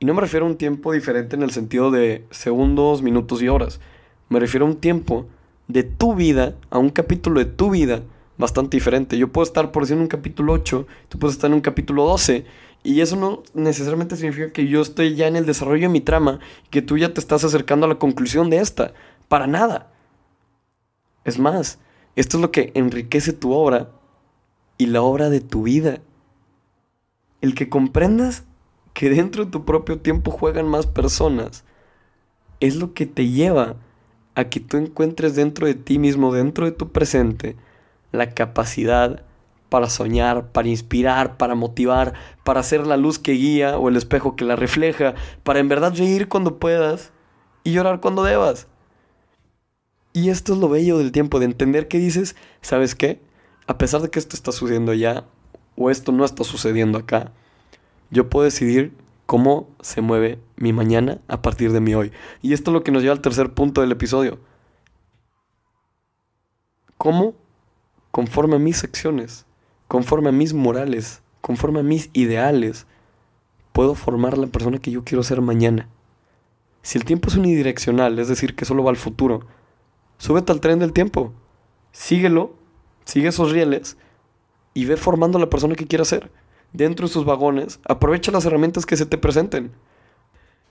Y 0.00 0.06
no 0.06 0.14
me 0.14 0.20
refiero 0.20 0.46
a 0.46 0.48
un 0.48 0.56
tiempo 0.56 0.92
diferente 0.92 1.34
en 1.34 1.42
el 1.42 1.50
sentido 1.50 1.90
de 1.90 2.24
segundos, 2.30 3.02
minutos 3.02 3.42
y 3.42 3.48
horas. 3.48 3.80
Me 4.28 4.38
refiero 4.38 4.66
a 4.66 4.68
un 4.68 4.76
tiempo 4.76 5.26
de 5.68 5.84
tu 5.84 6.14
vida 6.14 6.56
a 6.70 6.78
un 6.78 6.90
capítulo 6.90 7.38
de 7.38 7.46
tu 7.46 7.70
vida 7.70 8.02
bastante 8.38 8.76
diferente. 8.76 9.18
Yo 9.18 9.30
puedo 9.30 9.44
estar 9.44 9.70
por 9.70 9.82
decir 9.82 9.96
en 9.96 10.02
un 10.02 10.08
capítulo 10.08 10.52
8, 10.54 10.86
tú 11.08 11.18
puedes 11.18 11.36
estar 11.36 11.50
en 11.50 11.54
un 11.54 11.60
capítulo 11.60 12.04
12, 12.04 12.46
y 12.82 13.00
eso 13.00 13.16
no 13.16 13.42
necesariamente 13.54 14.16
significa 14.16 14.52
que 14.52 14.66
yo 14.66 14.80
estoy 14.80 15.14
ya 15.14 15.26
en 15.26 15.36
el 15.36 15.46
desarrollo 15.46 15.82
de 15.82 15.92
mi 15.92 16.00
trama, 16.00 16.40
que 16.70 16.80
tú 16.80 16.96
ya 16.96 17.12
te 17.12 17.20
estás 17.20 17.44
acercando 17.44 17.86
a 17.86 17.88
la 17.88 17.98
conclusión 17.98 18.50
de 18.50 18.58
esta. 18.58 18.94
Para 19.28 19.46
nada. 19.46 19.92
Es 21.24 21.38
más, 21.38 21.80
esto 22.16 22.38
es 22.38 22.40
lo 22.40 22.50
que 22.50 22.72
enriquece 22.74 23.32
tu 23.32 23.52
obra 23.52 23.90
y 24.78 24.86
la 24.86 25.02
obra 25.02 25.28
de 25.28 25.40
tu 25.40 25.64
vida. 25.64 26.00
El 27.40 27.54
que 27.54 27.68
comprendas 27.68 28.44
que 28.94 29.10
dentro 29.10 29.44
de 29.44 29.50
tu 29.50 29.64
propio 29.64 30.00
tiempo 30.00 30.30
juegan 30.30 30.66
más 30.66 30.86
personas 30.86 31.64
es 32.60 32.76
lo 32.76 32.94
que 32.94 33.06
te 33.06 33.28
lleva 33.28 33.76
a 34.38 34.44
que 34.44 34.60
tú 34.60 34.76
encuentres 34.76 35.34
dentro 35.34 35.66
de 35.66 35.74
ti 35.74 35.98
mismo, 35.98 36.32
dentro 36.32 36.64
de 36.64 36.70
tu 36.70 36.92
presente, 36.92 37.56
la 38.12 38.34
capacidad 38.34 39.24
para 39.68 39.90
soñar, 39.90 40.52
para 40.52 40.68
inspirar, 40.68 41.36
para 41.36 41.56
motivar, 41.56 42.14
para 42.44 42.62
ser 42.62 42.86
la 42.86 42.96
luz 42.96 43.18
que 43.18 43.32
guía 43.32 43.76
o 43.78 43.88
el 43.88 43.96
espejo 43.96 44.36
que 44.36 44.44
la 44.44 44.54
refleja, 44.54 45.16
para 45.42 45.58
en 45.58 45.66
verdad 45.66 45.92
reír 45.92 46.28
cuando 46.28 46.60
puedas 46.60 47.10
y 47.64 47.72
llorar 47.72 47.98
cuando 48.00 48.22
debas. 48.22 48.68
Y 50.12 50.30
esto 50.30 50.52
es 50.52 50.60
lo 50.60 50.68
bello 50.68 50.98
del 50.98 51.10
tiempo, 51.10 51.40
de 51.40 51.46
entender 51.46 51.88
que 51.88 51.98
dices, 51.98 52.36
¿sabes 52.62 52.94
qué? 52.94 53.20
A 53.66 53.76
pesar 53.76 54.02
de 54.02 54.08
que 54.08 54.20
esto 54.20 54.36
está 54.36 54.52
sucediendo 54.52 54.94
ya, 54.94 55.24
o 55.76 55.90
esto 55.90 56.12
no 56.12 56.24
está 56.24 56.44
sucediendo 56.44 56.96
acá, 56.96 57.32
yo 58.12 58.30
puedo 58.30 58.44
decidir 58.44 58.92
cómo 59.28 59.68
se 59.82 60.00
mueve 60.00 60.38
mi 60.56 60.72
mañana 60.72 61.20
a 61.28 61.42
partir 61.42 61.70
de 61.70 61.80
mi 61.80 61.94
hoy. 61.94 62.12
Y 62.40 62.54
esto 62.54 62.70
es 62.70 62.72
lo 62.72 62.82
que 62.82 62.90
nos 62.90 63.02
lleva 63.02 63.12
al 63.12 63.20
tercer 63.20 63.52
punto 63.52 63.82
del 63.82 63.92
episodio. 63.92 64.38
¿Cómo, 66.96 67.34
conforme 68.10 68.56
a 68.56 68.58
mis 68.58 68.84
acciones, 68.84 69.44
conforme 69.86 70.30
a 70.30 70.32
mis 70.32 70.54
morales, 70.54 71.20
conforme 71.42 71.80
a 71.80 71.82
mis 71.82 72.08
ideales, 72.14 72.86
puedo 73.74 73.94
formar 73.94 74.38
la 74.38 74.46
persona 74.46 74.78
que 74.78 74.92
yo 74.92 75.04
quiero 75.04 75.22
ser 75.22 75.42
mañana? 75.42 75.90
Si 76.80 76.96
el 76.96 77.04
tiempo 77.04 77.28
es 77.28 77.36
unidireccional, 77.36 78.18
es 78.18 78.28
decir, 78.28 78.56
que 78.56 78.64
solo 78.64 78.82
va 78.82 78.92
al 78.92 78.96
futuro, 78.96 79.42
súbete 80.16 80.52
al 80.52 80.62
tren 80.62 80.78
del 80.78 80.94
tiempo, 80.94 81.34
síguelo, 81.92 82.54
sigue 83.04 83.28
esos 83.28 83.52
rieles 83.52 83.98
y 84.72 84.86
ve 84.86 84.96
formando 84.96 85.38
la 85.38 85.50
persona 85.50 85.74
que 85.74 85.86
quieras 85.86 86.08
ser 86.08 86.30
dentro 86.72 87.06
de 87.06 87.12
sus 87.12 87.24
vagones, 87.24 87.80
aprovecha 87.88 88.32
las 88.32 88.44
herramientas 88.44 88.86
que 88.86 88.96
se 88.96 89.06
te 89.06 89.18
presenten. 89.18 89.72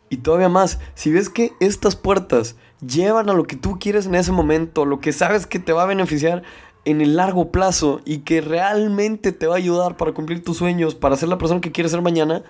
Y 0.09 0.17
todavía 0.17 0.49
más, 0.49 0.79
si 0.95 1.11
ves 1.11 1.29
que 1.29 1.53
estas 1.59 1.95
puertas 1.95 2.55
llevan 2.85 3.29
a 3.29 3.33
lo 3.33 3.43
que 3.43 3.57
tú 3.57 3.77
quieres 3.79 4.05
en 4.05 4.15
ese 4.15 4.31
momento, 4.31 4.85
lo 4.85 4.99
que 4.99 5.11
sabes 5.11 5.45
que 5.45 5.59
te 5.59 5.73
va 5.73 5.83
a 5.83 5.87
beneficiar 5.87 6.43
en 6.85 7.01
el 7.01 7.17
largo 7.17 7.51
plazo 7.51 7.99
y 8.05 8.19
que 8.19 8.39
realmente 8.39 9.33
te 9.33 9.47
va 9.47 9.55
a 9.55 9.57
ayudar 9.57 9.97
para 9.97 10.13
cumplir 10.13 10.43
tus 10.43 10.57
sueños, 10.57 10.95
para 10.95 11.17
ser 11.17 11.27
la 11.27 11.37
persona 11.37 11.59
que 11.59 11.73
quieres 11.73 11.91
ser 11.91 12.01
mañana, 12.01 12.43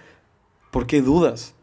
¿por 0.70 0.86
qué 0.86 1.02
dudas? 1.02 1.56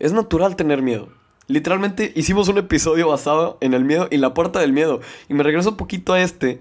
Es 0.00 0.12
natural 0.12 0.56
tener 0.56 0.82
miedo. 0.82 1.08
Literalmente 1.46 2.12
hicimos 2.16 2.48
un 2.48 2.58
episodio 2.58 3.08
basado 3.08 3.56
en 3.60 3.72
el 3.72 3.84
miedo 3.84 4.08
y 4.10 4.16
la 4.16 4.34
puerta 4.34 4.58
del 4.58 4.72
miedo. 4.72 5.00
Y 5.28 5.34
me 5.34 5.44
regreso 5.44 5.70
un 5.70 5.76
poquito 5.76 6.12
a 6.12 6.20
este 6.20 6.60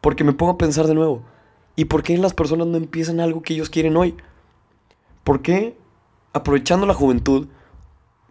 porque 0.00 0.24
me 0.24 0.32
pongo 0.32 0.52
a 0.52 0.58
pensar 0.58 0.86
de 0.86 0.94
nuevo. 0.94 1.22
¿Y 1.78 1.84
por 1.84 2.02
qué 2.02 2.18
las 2.18 2.34
personas 2.34 2.66
no 2.66 2.76
empiezan 2.76 3.20
algo 3.20 3.40
que 3.40 3.54
ellos 3.54 3.70
quieren 3.70 3.96
hoy? 3.96 4.16
¿Por 5.22 5.42
qué, 5.42 5.78
aprovechando 6.32 6.86
la 6.86 6.92
juventud, 6.92 7.46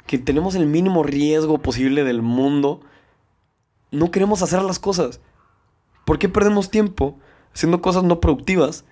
que 0.06 0.18
tenemos 0.18 0.56
el 0.56 0.66
mínimo 0.66 1.02
riesgo 1.02 1.58
posible 1.58 2.04
del 2.04 2.22
mundo, 2.22 2.82
no 3.90 4.12
queremos 4.12 4.42
hacer 4.42 4.62
las 4.64 4.80
cosas? 4.80 5.22
¿Por 6.04 6.20
qué 6.20 6.28
perdemos 6.28 6.70
tiempo 6.70 7.18
haciendo 7.54 7.82
cosas 7.82 8.04
no 8.04 8.20
productivas 8.20 8.84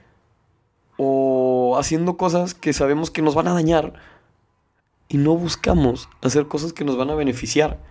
o 0.95 1.75
haciendo 1.77 2.15
cosas 2.15 2.53
que 2.53 2.71
sabemos 2.71 3.11
que 3.11 3.21
nos 3.21 3.35
van 3.35 3.49
a 3.49 3.53
dañar 3.53 3.95
y 5.09 5.17
no 5.17 5.35
buscamos 5.35 6.07
hacer 6.21 6.47
cosas 6.47 6.71
que 6.71 6.85
nos 6.85 6.95
van 6.95 7.09
a 7.09 7.15
beneficiar? 7.15 7.83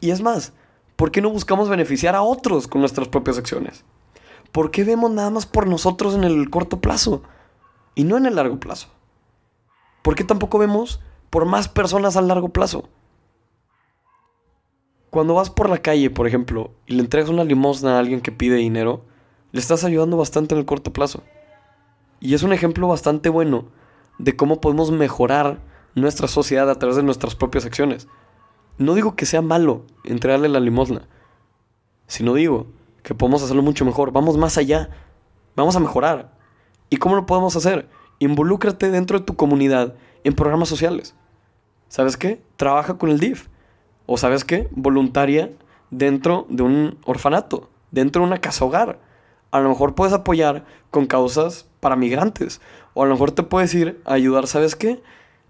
Y 0.00 0.10
es 0.10 0.22
más, 0.22 0.54
¿por 0.96 1.10
qué 1.10 1.20
no 1.20 1.28
buscamos 1.28 1.68
beneficiar 1.68 2.14
a 2.14 2.22
otros 2.22 2.66
con 2.66 2.80
nuestras 2.80 3.08
propias 3.08 3.36
acciones? 3.36 3.84
¿Por 4.52 4.70
qué 4.70 4.84
vemos 4.84 5.10
nada 5.10 5.30
más 5.30 5.46
por 5.46 5.66
nosotros 5.66 6.14
en 6.14 6.24
el 6.24 6.50
corto 6.50 6.80
plazo 6.80 7.22
y 7.94 8.04
no 8.04 8.18
en 8.18 8.26
el 8.26 8.36
largo 8.36 8.60
plazo? 8.60 8.88
¿Por 10.02 10.14
qué 10.14 10.24
tampoco 10.24 10.58
vemos 10.58 11.00
por 11.30 11.46
más 11.46 11.68
personas 11.68 12.16
a 12.16 12.22
largo 12.22 12.50
plazo? 12.50 12.88
Cuando 15.08 15.34
vas 15.34 15.48
por 15.48 15.70
la 15.70 15.78
calle, 15.78 16.10
por 16.10 16.26
ejemplo, 16.26 16.70
y 16.86 16.94
le 16.94 17.00
entregas 17.00 17.30
una 17.30 17.44
limosna 17.44 17.96
a 17.96 17.98
alguien 17.98 18.20
que 18.20 18.32
pide 18.32 18.56
dinero, 18.56 19.04
le 19.52 19.60
estás 19.60 19.84
ayudando 19.84 20.18
bastante 20.18 20.54
en 20.54 20.58
el 20.58 20.66
corto 20.66 20.92
plazo. 20.92 21.22
Y 22.20 22.34
es 22.34 22.42
un 22.42 22.52
ejemplo 22.52 22.86
bastante 22.88 23.30
bueno 23.30 23.66
de 24.18 24.36
cómo 24.36 24.60
podemos 24.60 24.90
mejorar 24.90 25.60
nuestra 25.94 26.28
sociedad 26.28 26.68
a 26.68 26.78
través 26.78 26.96
de 26.96 27.02
nuestras 27.02 27.34
propias 27.34 27.64
acciones. 27.64 28.06
No 28.76 28.94
digo 28.94 29.16
que 29.16 29.26
sea 29.26 29.42
malo 29.42 29.86
entregarle 30.04 30.48
la 30.48 30.60
limosna, 30.60 31.08
sino 32.06 32.34
digo 32.34 32.66
que 33.02 33.14
podemos 33.14 33.42
hacerlo 33.42 33.62
mucho 33.62 33.84
mejor. 33.84 34.12
Vamos 34.12 34.36
más 34.36 34.58
allá, 34.58 34.90
vamos 35.56 35.76
a 35.76 35.80
mejorar. 35.80 36.32
¿Y 36.90 36.98
cómo 36.98 37.16
lo 37.16 37.26
podemos 37.26 37.56
hacer? 37.56 37.88
Involúcrate 38.18 38.90
dentro 38.90 39.18
de 39.18 39.24
tu 39.24 39.34
comunidad 39.34 39.94
en 40.24 40.34
programas 40.34 40.68
sociales. 40.68 41.14
¿Sabes 41.88 42.16
qué? 42.16 42.42
Trabaja 42.56 42.98
con 42.98 43.10
el 43.10 43.18
DIF. 43.18 43.48
O 44.06 44.16
sabes 44.16 44.44
qué, 44.44 44.68
voluntaria 44.72 45.52
dentro 45.90 46.46
de 46.48 46.62
un 46.62 46.98
orfanato, 47.04 47.70
dentro 47.90 48.22
de 48.22 48.28
una 48.28 48.40
casa 48.40 48.64
hogar. 48.64 48.98
A 49.50 49.60
lo 49.60 49.68
mejor 49.68 49.94
puedes 49.94 50.14
apoyar 50.14 50.64
con 50.90 51.06
causas 51.06 51.68
para 51.80 51.96
migrantes. 51.96 52.60
O 52.94 53.02
a 53.02 53.06
lo 53.06 53.12
mejor 53.12 53.32
te 53.32 53.42
puedes 53.42 53.74
ir 53.74 54.00
a 54.04 54.14
ayudar, 54.14 54.46
¿sabes 54.46 54.76
qué? 54.76 55.02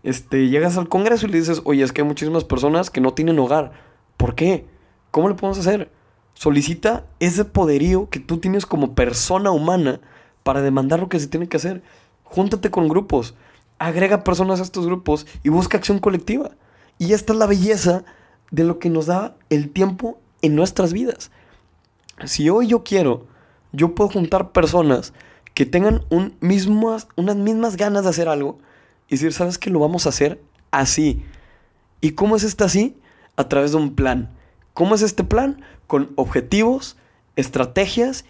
Este, 0.02 0.48
llegas 0.48 0.76
al 0.76 0.88
Congreso 0.88 1.26
y 1.26 1.30
le 1.30 1.38
dices, 1.38 1.62
oye, 1.64 1.82
es 1.82 1.92
que 1.92 2.02
hay 2.02 2.08
muchísimas 2.08 2.44
personas 2.44 2.90
que 2.90 3.00
no 3.00 3.14
tienen 3.14 3.38
hogar. 3.38 3.72
¿Por 4.16 4.34
qué? 4.34 4.66
¿Cómo 5.10 5.28
le 5.28 5.34
podemos 5.34 5.58
hacer? 5.58 5.90
Solicita 6.34 7.04
ese 7.20 7.44
poderío 7.44 8.08
que 8.08 8.20
tú 8.20 8.38
tienes 8.38 8.66
como 8.66 8.94
persona 8.94 9.50
humana 9.50 10.00
para 10.42 10.62
demandar 10.62 11.00
lo 11.00 11.08
que 11.08 11.20
se 11.20 11.28
tiene 11.28 11.48
que 11.48 11.56
hacer. 11.56 11.82
Júntate 12.24 12.70
con 12.70 12.88
grupos, 12.88 13.34
agrega 13.78 14.24
personas 14.24 14.60
a 14.60 14.62
estos 14.62 14.86
grupos 14.86 15.26
y 15.42 15.48
busca 15.48 15.76
acción 15.76 15.98
colectiva. 15.98 16.52
Y 16.98 17.12
esta 17.12 17.32
es 17.32 17.38
la 17.38 17.46
belleza 17.46 18.04
de 18.50 18.64
lo 18.64 18.78
que 18.78 18.90
nos 18.90 19.06
da 19.06 19.36
el 19.50 19.70
tiempo 19.70 20.18
en 20.40 20.56
nuestras 20.56 20.92
vidas. 20.92 21.30
Si 22.24 22.48
hoy 22.50 22.68
yo 22.68 22.84
quiero, 22.84 23.26
yo 23.72 23.94
puedo 23.94 24.10
juntar 24.10 24.52
personas 24.52 25.12
que 25.54 25.66
tengan 25.66 26.04
un 26.10 26.36
mismas, 26.40 27.08
unas 27.16 27.36
mismas 27.36 27.76
ganas 27.76 28.04
de 28.04 28.10
hacer 28.10 28.28
algo 28.28 28.58
y 29.08 29.12
decir, 29.12 29.32
¿sabes 29.32 29.58
qué? 29.58 29.70
Lo 29.70 29.80
vamos 29.80 30.06
a 30.06 30.10
hacer 30.10 30.40
así. 30.70 31.24
¿Y 32.00 32.12
cómo 32.12 32.36
es 32.36 32.44
este 32.44 32.64
así? 32.64 32.96
A 33.36 33.48
través 33.48 33.72
de 33.72 33.78
un 33.78 33.94
plan. 33.94 34.30
¿Cómo 34.74 34.94
es 34.94 35.02
este 35.02 35.24
plan? 35.24 35.62
Con 35.92 36.12
objetivos, 36.14 36.96
estrategias 37.36 38.24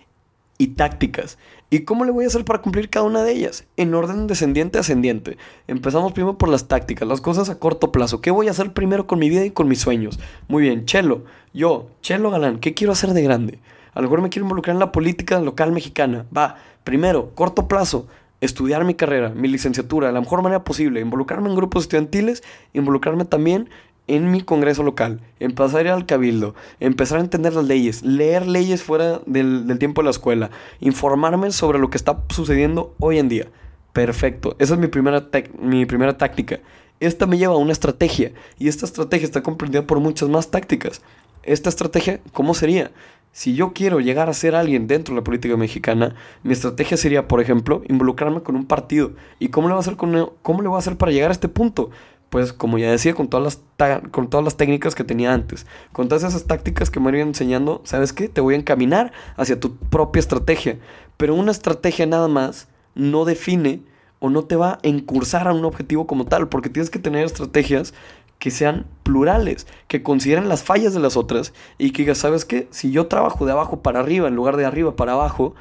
y 0.58 0.74
tácticas. 0.74 1.38
¿Y 1.70 1.84
cómo 1.84 2.04
le 2.04 2.10
voy 2.10 2.24
a 2.24 2.26
hacer 2.26 2.44
para 2.44 2.60
cumplir 2.60 2.90
cada 2.90 3.06
una 3.06 3.22
de 3.22 3.30
ellas? 3.30 3.66
En 3.76 3.94
orden 3.94 4.26
descendiente 4.26 4.80
ascendiente. 4.80 5.38
Empezamos 5.68 6.10
primero 6.10 6.36
por 6.36 6.48
las 6.48 6.66
tácticas, 6.66 7.06
las 7.06 7.20
cosas 7.20 7.50
a 7.50 7.60
corto 7.60 7.92
plazo. 7.92 8.20
¿Qué 8.20 8.32
voy 8.32 8.48
a 8.48 8.50
hacer 8.50 8.72
primero 8.72 9.06
con 9.06 9.20
mi 9.20 9.30
vida 9.30 9.44
y 9.44 9.52
con 9.52 9.68
mis 9.68 9.78
sueños? 9.78 10.18
Muy 10.48 10.64
bien, 10.64 10.86
Chelo, 10.86 11.22
yo, 11.54 11.86
Chelo 12.00 12.32
Galán, 12.32 12.58
¿qué 12.58 12.74
quiero 12.74 12.94
hacer 12.94 13.10
de 13.10 13.22
grande? 13.22 13.60
A 13.94 14.00
lo 14.00 14.08
mejor 14.08 14.22
me 14.22 14.28
quiero 14.28 14.44
involucrar 14.44 14.74
en 14.74 14.80
la 14.80 14.90
política 14.90 15.38
local 15.38 15.70
mexicana. 15.70 16.26
Va, 16.36 16.56
primero, 16.82 17.30
corto 17.36 17.68
plazo, 17.68 18.08
estudiar 18.40 18.84
mi 18.84 18.94
carrera, 18.94 19.28
mi 19.28 19.46
licenciatura, 19.46 20.08
de 20.08 20.14
la 20.14 20.20
mejor 20.20 20.42
manera 20.42 20.64
posible, 20.64 20.98
involucrarme 20.98 21.48
en 21.48 21.54
grupos 21.54 21.84
estudiantiles, 21.84 22.42
involucrarme 22.72 23.24
también 23.24 23.70
en 24.06 24.30
mi 24.30 24.42
congreso 24.42 24.82
local, 24.82 25.20
empezar 25.40 25.80
a 25.80 25.82
ir 25.82 25.88
al 25.88 26.06
cabildo, 26.06 26.54
empezar 26.80 27.18
a 27.18 27.22
entender 27.22 27.54
las 27.54 27.64
leyes, 27.64 28.02
leer 28.02 28.46
leyes 28.46 28.82
fuera 28.82 29.20
del, 29.26 29.78
tiempo 29.78 30.00
de 30.00 30.06
la 30.06 30.10
escuela, 30.10 30.50
informarme 30.80 31.50
sobre 31.52 31.78
lo 31.78 31.90
que 31.90 31.96
está 31.96 32.22
sucediendo 32.28 32.94
hoy 32.98 33.18
en 33.18 33.28
día. 33.28 33.48
Perfecto, 33.92 34.56
esa 34.58 34.74
es 34.74 34.80
mi 34.80 34.88
primera, 34.88 35.28
mi 35.60 35.86
primera 35.86 36.16
táctica. 36.16 36.60
Esta 37.00 37.26
me 37.26 37.38
lleva 37.38 37.54
a 37.54 37.58
una 37.58 37.72
estrategia 37.72 38.32
y 38.58 38.68
esta 38.68 38.86
estrategia 38.86 39.26
está 39.26 39.42
comprendida 39.42 39.86
por 39.86 40.00
muchas 40.00 40.28
más 40.28 40.50
tácticas. 40.50 41.02
Esta 41.42 41.68
estrategia, 41.68 42.20
¿cómo 42.32 42.54
sería? 42.54 42.92
Si 43.32 43.54
yo 43.54 43.72
quiero 43.72 43.98
llegar 44.00 44.28
a 44.28 44.34
ser 44.34 44.54
alguien 44.54 44.86
dentro 44.86 45.14
de 45.14 45.20
la 45.20 45.24
política 45.24 45.56
mexicana, 45.56 46.14
mi 46.42 46.52
estrategia 46.52 46.98
sería, 46.98 47.28
por 47.28 47.40
ejemplo, 47.40 47.82
involucrarme 47.88 48.42
con 48.42 48.56
un 48.56 48.66
partido. 48.66 49.12
¿Y 49.38 49.48
cómo 49.48 49.68
le 49.68 49.72
voy 49.72 49.78
a 49.78 49.80
hacer, 49.80 49.96
con, 49.96 50.32
cómo 50.42 50.60
le 50.60 50.68
voy 50.68 50.76
a 50.76 50.80
hacer 50.80 50.98
para 50.98 51.12
llegar 51.12 51.30
a 51.30 51.32
este 51.32 51.48
punto? 51.48 51.90
Pues 52.32 52.54
como 52.54 52.78
ya 52.78 52.90
decía, 52.90 53.12
con 53.12 53.28
todas 53.28 53.60
las, 53.76 54.00
con 54.10 54.30
todas 54.30 54.42
las 54.42 54.56
técnicas 54.56 54.94
que 54.94 55.04
tenía 55.04 55.34
antes, 55.34 55.66
con 55.92 56.08
todas 56.08 56.24
esas 56.24 56.46
tácticas 56.46 56.88
que 56.88 56.98
me 56.98 57.10
iban 57.10 57.28
enseñando, 57.28 57.82
¿sabes 57.84 58.14
qué? 58.14 58.26
Te 58.26 58.40
voy 58.40 58.54
a 58.54 58.56
encaminar 58.56 59.12
hacia 59.36 59.60
tu 59.60 59.76
propia 59.76 60.20
estrategia. 60.20 60.78
Pero 61.18 61.34
una 61.34 61.50
estrategia 61.50 62.06
nada 62.06 62.28
más 62.28 62.68
no 62.94 63.26
define 63.26 63.82
o 64.18 64.30
no 64.30 64.44
te 64.44 64.56
va 64.56 64.72
a 64.72 64.78
encursar 64.82 65.46
a 65.46 65.52
un 65.52 65.66
objetivo 65.66 66.06
como 66.06 66.24
tal, 66.24 66.48
porque 66.48 66.70
tienes 66.70 66.88
que 66.88 66.98
tener 66.98 67.22
estrategias 67.26 67.92
que 68.38 68.50
sean 68.50 68.86
plurales, 69.02 69.66
que 69.86 70.02
consideren 70.02 70.48
las 70.48 70.62
fallas 70.62 70.94
de 70.94 71.00
las 71.00 71.18
otras 71.18 71.52
y 71.76 71.90
que 71.90 72.00
digas, 72.00 72.16
¿sabes 72.16 72.46
qué? 72.46 72.66
Si 72.70 72.92
yo 72.92 73.08
trabajo 73.08 73.44
de 73.44 73.52
abajo 73.52 73.82
para 73.82 74.00
arriba 74.00 74.28
en 74.28 74.36
lugar 74.36 74.56
de 74.56 74.64
arriba 74.64 74.96
para 74.96 75.12
abajo, 75.12 75.54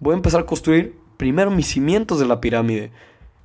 voy 0.00 0.12
a 0.12 0.16
empezar 0.18 0.42
a 0.42 0.46
construir 0.46 0.98
primero 1.16 1.50
mis 1.50 1.68
cimientos 1.68 2.20
de 2.20 2.26
la 2.26 2.42
pirámide 2.42 2.92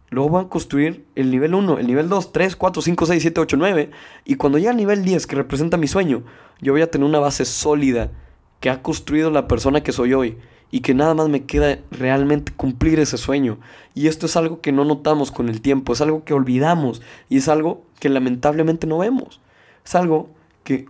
Luego 0.10 0.30
van 0.30 0.46
a 0.46 0.50
construir 0.50 1.06
el 1.16 1.32
nivel 1.32 1.56
1, 1.56 1.80
el 1.80 1.88
nivel 1.88 2.10
2, 2.10 2.32
3, 2.32 2.56
4, 2.56 2.82
5, 2.82 3.06
6, 3.06 3.22
7, 3.22 3.42
8, 3.42 3.58
9. 3.58 3.92
Y 4.24 4.36
cuando 4.36 4.58
llegue 4.58 4.70
al 4.70 4.78
nivel 4.78 5.04
10, 5.04 5.28
que 5.28 5.36
representa 5.36 5.78
mi 5.78 5.88
sueño, 5.88 6.24
yo 6.62 6.74
voy 6.74 6.82
a 6.82 6.92
tener 6.92 7.08
una 7.08 7.20
base 7.20 7.46
sólida 7.46 8.12
que 8.60 8.70
ha 8.70 8.82
construido 8.82 9.32
la 9.32 9.48
persona 9.48 9.82
que 9.82 9.92
soy 9.92 10.14
hoy. 10.14 10.38
Y 10.72 10.82
que 10.82 10.94
nada 10.94 11.14
más 11.14 11.30
me 11.30 11.46
queda 11.46 11.80
realmente 11.92 12.52
cumplir 12.52 13.00
ese 13.00 13.18
sueño. 13.18 13.60
Y 13.94 14.08
esto 14.08 14.26
es 14.26 14.36
algo 14.36 14.62
que 14.62 14.72
no 14.72 14.84
notamos 14.84 15.32
con 15.32 15.48
el 15.48 15.62
tiempo, 15.62 15.94
es 15.94 16.02
algo 16.02 16.24
que 16.24 16.34
olvidamos 16.34 17.02
y 17.30 17.38
es 17.38 17.48
algo 17.48 17.84
que 18.00 18.10
lamentablemente 18.10 18.88
no 18.88 18.98
vemos. 18.98 19.40
Es 19.86 19.96
algo 19.96 20.30
que 20.64 20.88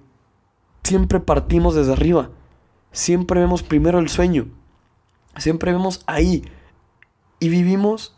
siempre 0.83 1.19
partimos 1.19 1.75
desde 1.75 1.93
arriba. 1.93 2.29
Siempre 2.91 3.39
vemos 3.39 3.61
primero 3.61 3.99
el 3.99 4.09
sueño. 4.09 4.47
Siempre 5.37 5.71
vemos 5.71 6.01
ahí. 6.07 6.45
Y 7.39 7.49
vivimos 7.49 8.14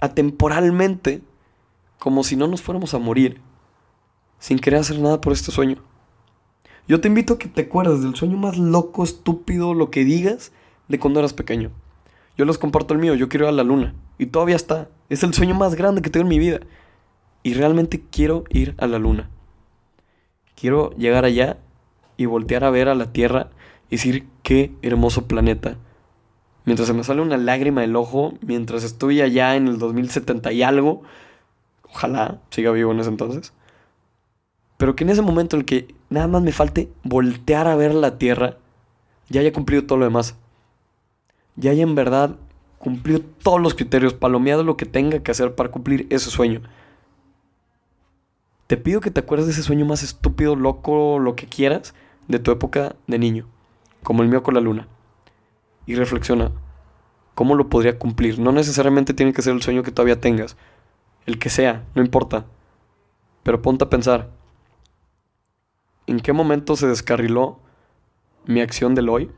atemporalmente, 0.00 1.22
como 1.98 2.24
si 2.24 2.36
no 2.36 2.46
nos 2.46 2.62
fuéramos 2.62 2.94
a 2.94 2.98
morir, 2.98 3.40
sin 4.38 4.58
querer 4.58 4.80
hacer 4.80 4.98
nada 4.98 5.20
por 5.20 5.32
este 5.32 5.52
sueño. 5.52 5.76
Yo 6.88 7.00
te 7.00 7.08
invito 7.08 7.34
a 7.34 7.38
que 7.38 7.48
te 7.48 7.62
acuerdes 7.62 8.02
del 8.02 8.16
sueño 8.16 8.36
más 8.36 8.58
loco, 8.58 9.04
estúpido, 9.04 9.74
lo 9.74 9.90
que 9.90 10.04
digas, 10.04 10.52
de 10.88 10.98
cuando 10.98 11.20
eras 11.20 11.34
pequeño. 11.34 11.70
Yo 12.36 12.44
les 12.44 12.58
comparto 12.58 12.94
el 12.94 13.00
mío, 13.00 13.14
yo 13.14 13.28
quiero 13.28 13.44
ir 13.44 13.50
a 13.50 13.52
la 13.52 13.62
luna. 13.62 13.94
Y 14.18 14.26
todavía 14.26 14.56
está. 14.56 14.88
Es 15.08 15.22
el 15.22 15.34
sueño 15.34 15.54
más 15.54 15.74
grande 15.74 16.02
que 16.02 16.10
tengo 16.10 16.24
en 16.24 16.30
mi 16.30 16.38
vida. 16.38 16.60
Y 17.42 17.54
realmente 17.54 18.02
quiero 18.10 18.44
ir 18.48 18.74
a 18.78 18.86
la 18.86 18.98
luna. 18.98 19.30
Quiero 20.56 20.90
llegar 20.96 21.24
allá 21.24 21.58
y 22.16 22.26
voltear 22.26 22.64
a 22.64 22.70
ver 22.70 22.88
a 22.88 22.94
la 22.94 23.12
Tierra 23.12 23.50
y 23.88 23.96
decir 23.96 24.26
qué 24.42 24.72
hermoso 24.82 25.28
planeta 25.28 25.76
mientras 26.70 26.86
se 26.86 26.94
me 26.94 27.02
sale 27.02 27.20
una 27.20 27.36
lágrima 27.36 27.80
del 27.80 27.96
ojo, 27.96 28.34
mientras 28.42 28.84
estoy 28.84 29.20
allá 29.20 29.56
en 29.56 29.66
el 29.66 29.80
2070 29.80 30.52
y 30.52 30.62
algo, 30.62 31.02
ojalá 31.82 32.38
siga 32.50 32.70
vivo 32.70 32.92
en 32.92 33.00
ese 33.00 33.08
entonces, 33.08 33.52
pero 34.76 34.94
que 34.94 35.02
en 35.02 35.10
ese 35.10 35.20
momento 35.20 35.56
en 35.56 35.62
el 35.62 35.66
que 35.66 35.92
nada 36.10 36.28
más 36.28 36.42
me 36.42 36.52
falte 36.52 36.88
voltear 37.02 37.66
a 37.66 37.74
ver 37.74 37.92
la 37.92 38.18
Tierra, 38.18 38.58
ya 39.28 39.40
haya 39.40 39.52
cumplido 39.52 39.84
todo 39.84 39.98
lo 39.98 40.04
demás. 40.04 40.36
Ya 41.56 41.72
haya 41.72 41.82
en 41.82 41.96
verdad 41.96 42.36
cumplido 42.78 43.18
todos 43.42 43.60
los 43.60 43.74
criterios, 43.74 44.14
palomeado 44.14 44.62
lo 44.62 44.76
que 44.76 44.86
tenga 44.86 45.24
que 45.24 45.32
hacer 45.32 45.56
para 45.56 45.72
cumplir 45.72 46.06
ese 46.08 46.30
sueño. 46.30 46.62
Te 48.68 48.76
pido 48.76 49.00
que 49.00 49.10
te 49.10 49.18
acuerdes 49.18 49.46
de 49.46 49.52
ese 49.54 49.64
sueño 49.64 49.86
más 49.86 50.04
estúpido, 50.04 50.54
loco, 50.54 51.18
lo 51.18 51.34
que 51.34 51.46
quieras, 51.46 51.94
de 52.28 52.38
tu 52.38 52.52
época 52.52 52.94
de 53.08 53.18
niño, 53.18 53.48
como 54.04 54.22
el 54.22 54.28
mío 54.28 54.44
con 54.44 54.54
la 54.54 54.60
luna. 54.60 54.86
Y 55.90 55.96
reflexiona. 55.96 56.52
¿Cómo 57.34 57.56
lo 57.56 57.68
podría 57.68 57.98
cumplir? 57.98 58.38
No 58.38 58.52
necesariamente 58.52 59.12
tiene 59.12 59.32
que 59.32 59.42
ser 59.42 59.54
el 59.54 59.62
sueño 59.62 59.82
que 59.82 59.90
todavía 59.90 60.20
tengas. 60.20 60.56
El 61.26 61.40
que 61.40 61.50
sea, 61.50 61.84
no 61.96 62.02
importa. 62.02 62.46
Pero 63.42 63.60
ponte 63.60 63.84
a 63.84 63.90
pensar. 63.90 64.30
¿En 66.06 66.20
qué 66.20 66.32
momento 66.32 66.76
se 66.76 66.86
descarriló 66.86 67.58
mi 68.46 68.60
acción 68.60 68.94
del 68.94 69.08
hoy? 69.08 69.32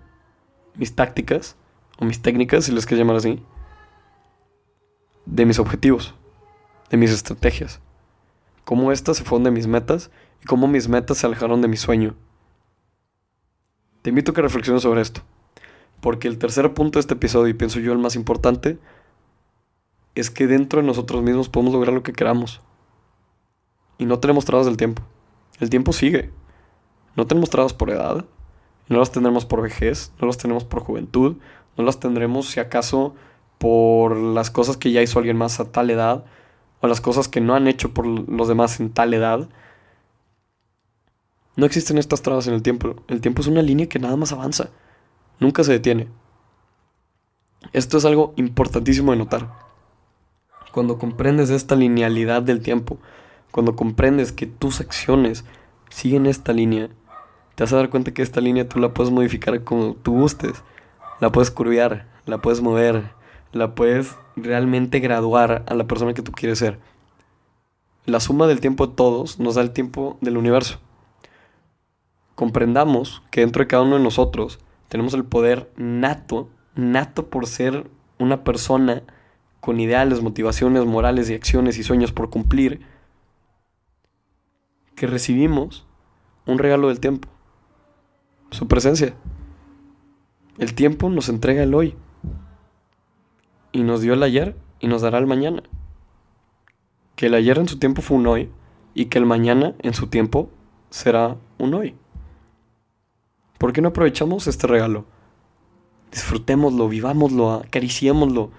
Mis 0.75 0.95
tácticas, 0.95 1.57
o 1.99 2.05
mis 2.05 2.21
técnicas, 2.21 2.67
si 2.67 2.73
les 2.73 2.85
quieres 2.85 3.01
llamar 3.03 3.17
así. 3.17 3.43
De 5.25 5.47
mis 5.47 5.59
objetivos, 5.59 6.15
de 6.91 6.99
mis 6.99 7.11
estrategias. 7.11 7.81
Cómo 8.65 8.93
estas 8.93 9.17
se 9.17 9.25
fueron 9.25 9.45
de 9.45 9.53
mis 9.53 9.67
metas 9.67 10.11
y 10.43 10.45
cómo 10.45 10.69
mis 10.69 10.89
metas 10.89 11.17
se 11.17 11.27
alejaron 11.27 11.63
de 11.63 11.69
mi 11.69 11.79
sueño. 11.79 12.15
Te 14.03 14.11
invito 14.11 14.33
a 14.33 14.35
que 14.35 14.43
reflexiones 14.43 14.83
sobre 14.83 15.01
esto. 15.01 15.23
Porque 16.03 16.27
el 16.27 16.37
tercer 16.37 16.75
punto 16.75 16.99
de 16.99 17.03
este 17.03 17.15
episodio, 17.15 17.47
y 17.47 17.55
pienso 17.55 17.79
yo 17.79 17.93
el 17.93 17.99
más 17.99 18.17
importante, 18.17 18.77
es 20.17 20.33
que 20.33 20.49
dentro 20.49 20.81
de 20.81 20.87
nosotros 20.87 21.23
mismos 21.23 21.49
podemos 21.49 21.73
lograr 21.73 21.95
lo 21.95 22.03
que 22.03 22.13
queramos. 22.13 22.61
Y 23.99 24.05
no 24.05 24.19
tenemos 24.19 24.45
trabas 24.45 24.67
del 24.67 24.77
tiempo. 24.77 25.01
El 25.61 25.71
tiempo 25.71 25.93
sigue. 25.93 26.33
No 27.15 27.29
tenemos 27.29 27.51
trabas 27.51 27.73
por 27.73 27.89
edad. 27.89 28.25
No 28.89 28.99
las 28.99 29.13
tendremos 29.13 29.47
por 29.47 29.63
vejez. 29.63 30.13
No 30.21 30.27
las 30.27 30.39
tenemos 30.39 30.65
por 30.65 30.83
juventud. 30.83 31.37
No 31.77 31.85
las 31.85 32.01
tendremos 32.01 32.49
si 32.49 32.59
acaso 32.59 33.15
por 33.59 34.17
las 34.17 34.51
cosas 34.51 34.77
que 34.77 34.91
ya 34.91 35.03
hizo 35.03 35.21
alguien 35.21 35.37
más 35.37 35.61
a 35.61 35.71
tal 35.71 35.89
edad. 35.89 36.25
O 36.81 36.89
las 36.89 37.01
cosas 37.01 37.29
que 37.29 37.41
no 37.41 37.55
han 37.55 37.69
hecho 37.69 37.95
por 37.95 38.07
los 38.07 38.49
demás 38.49 38.81
en 38.81 38.91
tal 38.91 39.15
edad. 39.15 39.49
No 41.55 41.65
existen 41.65 41.97
estas 41.97 42.23
trabas 42.23 42.49
en 42.49 42.55
el 42.55 42.63
tiempo. 42.63 42.97
El 43.07 43.21
tiempo 43.21 43.41
es 43.41 43.47
una 43.47 43.63
línea 43.63 43.89
que 43.89 44.01
nada 44.01 44.17
más 44.17 44.33
avanza. 44.33 44.71
Nunca 45.41 45.65
se 45.65 45.73
detiene. 45.73 46.09
Esto 47.73 47.99
es 47.99 48.05
algo 48.05 48.33
importantísimo 48.37 49.13
de 49.13 49.19
notar. 49.19 49.53
Cuando 50.73 50.99
comprendes 50.99 51.51
esta 51.51 51.77
linealidad 51.77 52.43
del 52.43 52.61
tiempo, 52.61 52.99
cuando 53.51 53.77
comprendes 53.77 54.33
que 54.33 54.47
tus 54.47 54.81
acciones 54.81 55.45
siguen 55.91 56.27
esta 56.27 56.53
línea, 56.53 56.89
te 57.55 57.65
vas 57.65 57.73
a 57.73 57.77
dar 57.77 57.91
cuenta 57.91 58.15
que 58.15 58.23
esta 58.23 58.41
línea 58.41 58.69
tú 58.69 58.79
la 58.79 58.95
puedes 58.95 59.13
modificar 59.13 59.63
como 59.65 59.95
tú 59.95 60.13
gustes. 60.13 60.63
La 61.21 61.31
puedes 61.31 61.51
curviar, 61.51 62.09
la 62.27 62.41
puedes 62.41 62.63
mover, 62.63 63.11
la 63.53 63.75
puedes 63.75 64.17
realmente 64.37 65.01
graduar 65.01 65.65
a 65.69 65.75
la 65.75 65.87
persona 65.87 66.15
que 66.15 66.23
tú 66.23 66.33
quieres 66.33 66.59
ser. 66.59 66.79
La 68.07 68.21
suma 68.21 68.47
del 68.47 68.61
tiempo 68.61 68.87
de 68.87 68.95
todos 68.95 69.39
nos 69.39 69.55
da 69.55 69.63
el 69.63 69.73
tiempo 69.73 70.19
del 70.21 70.37
universo 70.37 70.81
comprendamos 72.35 73.23
que 73.31 73.43
dentro 73.43 73.63
de 73.63 73.69
cada 73.69 73.85
uno 73.85 73.99
de 73.99 74.03
nosotros 74.03 74.59
tenemos 74.93 75.15
el 75.15 75.25
poder 75.25 75.73
nato, 75.75 76.51
nato 76.75 77.31
por 77.31 77.47
ser 77.47 77.91
una 78.19 78.45
persona 78.45 79.03
con 79.59 79.81
ideales, 79.81 80.21
motivaciones, 80.21 80.85
morales 80.85 81.31
y 81.31 81.35
acciones 81.35 81.79
y 81.79 81.83
sueños 81.83 82.13
por 82.13 82.29
cumplir, 82.29 82.83
que 84.95 85.07
recibimos 85.07 85.87
un 86.45 86.59
regalo 86.59 86.89
del 86.89 87.01
tiempo, 87.01 87.27
su 88.51 88.69
presencia. 88.69 89.15
El 90.59 90.75
tiempo 90.75 91.09
nos 91.09 91.31
entrega 91.31 91.63
el 91.63 91.73
hoy 91.73 91.97
y 93.73 93.85
nos 93.85 94.03
dio 94.03 94.13
el 94.13 94.23
ayer 94.23 94.55
y 94.79 94.89
nos 94.89 95.01
dará 95.01 95.17
el 95.17 95.27
mañana. 95.27 95.63
Que 97.17 97.29
el 97.29 97.35
ayer 97.35 97.57
en 97.57 97.69
su 97.69 97.79
tiempo 97.79 98.03
fue 98.03 98.19
un 98.19 98.27
hoy 98.27 98.51
y 98.93 99.07
que 99.07 99.17
el 99.17 99.25
mañana 99.25 99.75
en 99.79 99.95
su 99.95 100.09
tiempo 100.09 100.51
será 100.91 101.39
un 101.57 101.73
hoy. 101.73 101.97
¿Por 103.63 103.73
qué 103.73 103.81
no 103.81 103.91
aprovechamos 103.91 104.49
este 104.49 104.67
regalo? 104.67 105.05
Disfrutémoslo, 106.11 106.89
vivámoslo, 106.89 107.53
acariciémoslo. 107.53 108.51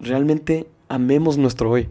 Realmente 0.00 0.66
amemos 0.88 1.36
nuestro 1.36 1.70
hoy. 1.70 1.90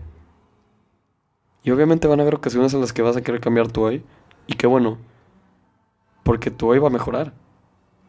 Y 1.62 1.69
obviamente 1.69 2.08
van 2.08 2.19
a 2.19 2.23
haber 2.23 2.34
ocasiones 2.34 2.73
en 2.73 2.82
las 2.82 2.93
que 2.93 3.04
vas 3.04 3.15
a 3.15 3.21
querer 3.21 3.41
cambiar 3.41 3.71
tu 3.71 3.84
hoy. 3.84 4.04
Y 4.47 4.56
qué 4.56 4.65
bueno. 4.65 4.97
Porque 6.23 6.49
tu 6.49 6.67
hoy 6.67 6.80
va 6.80 6.88
a 6.88 6.89
mejorar. 6.89 7.32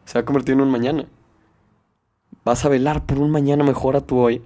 Se 0.05 0.17
va 0.17 0.23
a 0.23 0.25
convertir 0.25 0.53
en 0.53 0.61
un 0.61 0.71
mañana. 0.71 1.05
Vas 2.43 2.65
a 2.65 2.69
velar 2.69 3.05
por 3.05 3.19
un 3.19 3.29
mañana 3.29 3.63
mejor 3.63 3.95
a 3.95 4.01
tu 4.01 4.17
hoy. 4.17 4.41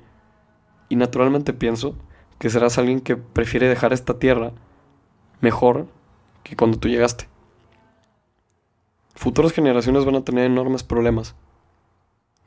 Y 0.89 0.97
naturalmente 0.97 1.53
pienso 1.53 1.95
que 2.39 2.49
serás 2.49 2.77
alguien 2.77 2.99
que 2.99 3.15
prefiere 3.15 3.69
dejar 3.69 3.93
esta 3.93 4.19
tierra 4.19 4.51
mejor 5.39 5.87
que 6.43 6.57
cuando 6.57 6.77
tú 6.77 6.89
llegaste 6.89 7.29
futuras 9.17 9.51
generaciones 9.51 10.05
van 10.05 10.15
a 10.15 10.23
tener 10.23 10.45
enormes 10.45 10.83
problemas. 10.83 11.35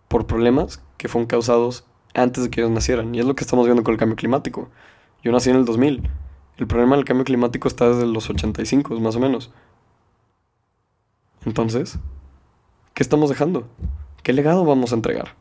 Por 0.08 0.26
problemas 0.26 0.82
que 0.96 1.08
fueron 1.08 1.26
causados 1.26 1.84
antes 2.14 2.44
de 2.44 2.50
que 2.50 2.60
ellos 2.60 2.72
nacieran. 2.72 3.14
Y 3.14 3.20
es 3.20 3.26
lo 3.26 3.34
que 3.34 3.44
estamos 3.44 3.66
viendo 3.66 3.82
con 3.82 3.92
el 3.92 3.98
cambio 3.98 4.16
climático. 4.16 4.68
Yo 5.22 5.32
nací 5.32 5.50
en 5.50 5.56
el 5.56 5.64
2000. 5.64 6.08
El 6.56 6.66
problema 6.66 6.96
del 6.96 7.04
cambio 7.04 7.24
climático 7.24 7.68
está 7.68 7.88
desde 7.88 8.06
los 8.06 8.30
85, 8.30 8.98
más 9.00 9.16
o 9.16 9.20
menos. 9.20 9.52
Entonces, 11.44 11.98
¿qué 12.94 13.02
estamos 13.02 13.30
dejando? 13.30 13.66
¿Qué 14.22 14.32
legado 14.32 14.64
vamos 14.64 14.92
a 14.92 14.94
entregar? 14.94 15.34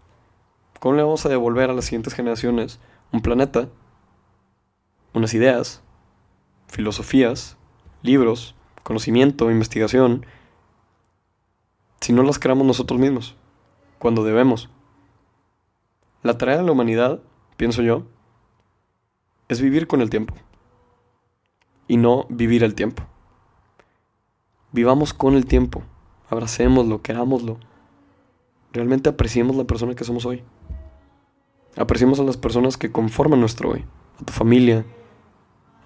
¿Cómo 0.79 0.95
le 0.95 1.03
vamos 1.03 1.25
a 1.25 1.29
devolver 1.29 1.69
a 1.69 1.73
las 1.73 1.85
siguientes 1.85 2.13
generaciones 2.13 2.79
un 3.11 3.21
planeta, 3.21 3.67
unas 5.13 5.33
ideas, 5.33 5.83
filosofías, 6.67 7.57
libros, 8.01 8.55
conocimiento, 8.83 9.51
investigación 9.51 10.25
si 12.01 12.13
no 12.13 12.23
las 12.23 12.39
creamos 12.39 12.65
nosotros 12.65 12.99
mismos, 12.99 13.35
cuando 13.97 14.23
debemos. 14.23 14.69
La 16.23 16.37
tarea 16.37 16.57
de 16.57 16.63
la 16.63 16.71
humanidad, 16.71 17.21
pienso 17.57 17.81
yo, 17.81 18.03
es 19.47 19.61
vivir 19.61 19.87
con 19.87 20.01
el 20.01 20.09
tiempo 20.09 20.35
y 21.87 21.97
no 21.97 22.25
vivir 22.29 22.63
el 22.63 22.75
tiempo. 22.75 23.03
Vivamos 24.71 25.13
con 25.13 25.35
el 25.35 25.45
tiempo, 25.45 25.81
abracémoslo, 26.29 27.01
querámoslo. 27.01 27.57
Realmente 28.71 29.09
apreciemos 29.09 29.55
la 29.55 29.63
persona 29.63 29.95
que 29.95 30.03
somos 30.03 30.25
hoy. 30.25 30.43
Apreciemos 31.75 32.19
a 32.19 32.23
las 32.23 32.37
personas 32.37 32.77
que 32.77 32.91
conforman 32.91 33.39
nuestro 33.39 33.71
hoy, 33.71 33.85
a 34.21 34.25
tu 34.25 34.31
familia, 34.31 34.85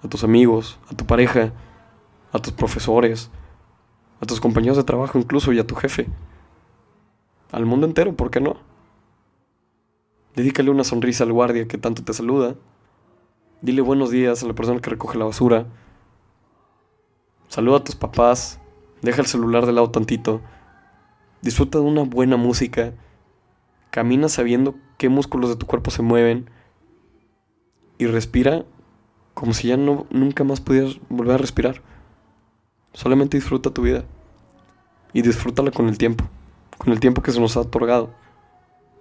a 0.02 0.08
tus 0.08 0.22
amigos, 0.24 0.78
a 0.90 0.94
tu 0.94 1.06
pareja, 1.06 1.52
a 2.32 2.38
tus 2.38 2.52
profesores, 2.52 3.30
a 4.20 4.26
tus 4.26 4.40
compañeros 4.40 4.76
de 4.76 4.84
trabajo 4.84 5.18
incluso 5.18 5.52
y 5.52 5.58
a 5.58 5.66
tu 5.66 5.74
jefe. 5.74 6.08
Al 7.52 7.66
mundo 7.66 7.86
entero, 7.86 8.14
¿por 8.14 8.30
qué 8.30 8.40
no? 8.40 8.56
Dedícale 10.34 10.70
una 10.70 10.84
sonrisa 10.84 11.24
al 11.24 11.32
guardia 11.32 11.68
que 11.68 11.78
tanto 11.78 12.02
te 12.02 12.12
saluda. 12.12 12.56
Dile 13.62 13.82
buenos 13.82 14.10
días 14.10 14.42
a 14.42 14.46
la 14.46 14.54
persona 14.54 14.80
que 14.80 14.90
recoge 14.90 15.16
la 15.16 15.24
basura. 15.24 15.66
Saluda 17.48 17.78
a 17.78 17.84
tus 17.84 17.94
papás. 17.94 18.60
Deja 19.00 19.20
el 19.20 19.26
celular 19.26 19.66
de 19.66 19.72
lado 19.72 19.90
tantito. 19.90 20.40
Disfruta 21.40 21.78
de 21.78 21.84
una 21.84 22.02
buena 22.02 22.36
música. 22.36 22.94
Camina 23.90 24.28
sabiendo 24.28 24.74
qué 24.98 25.08
músculos 25.08 25.50
de 25.50 25.56
tu 25.56 25.66
cuerpo 25.66 25.90
se 25.92 26.02
mueven. 26.02 26.50
Y 27.98 28.06
respira 28.06 28.64
como 29.34 29.52
si 29.52 29.68
ya 29.68 29.76
no, 29.76 30.06
nunca 30.10 30.44
más 30.44 30.60
pudieras 30.60 30.98
volver 31.08 31.34
a 31.34 31.38
respirar. 31.38 31.82
Solamente 32.94 33.36
disfruta 33.36 33.70
tu 33.70 33.82
vida. 33.82 34.04
Y 35.12 35.22
disfrútala 35.22 35.70
con 35.70 35.88
el 35.88 35.98
tiempo. 35.98 36.24
Con 36.78 36.92
el 36.92 37.00
tiempo 37.00 37.22
que 37.22 37.32
se 37.32 37.40
nos 37.40 37.56
ha 37.56 37.60
otorgado. 37.60 38.10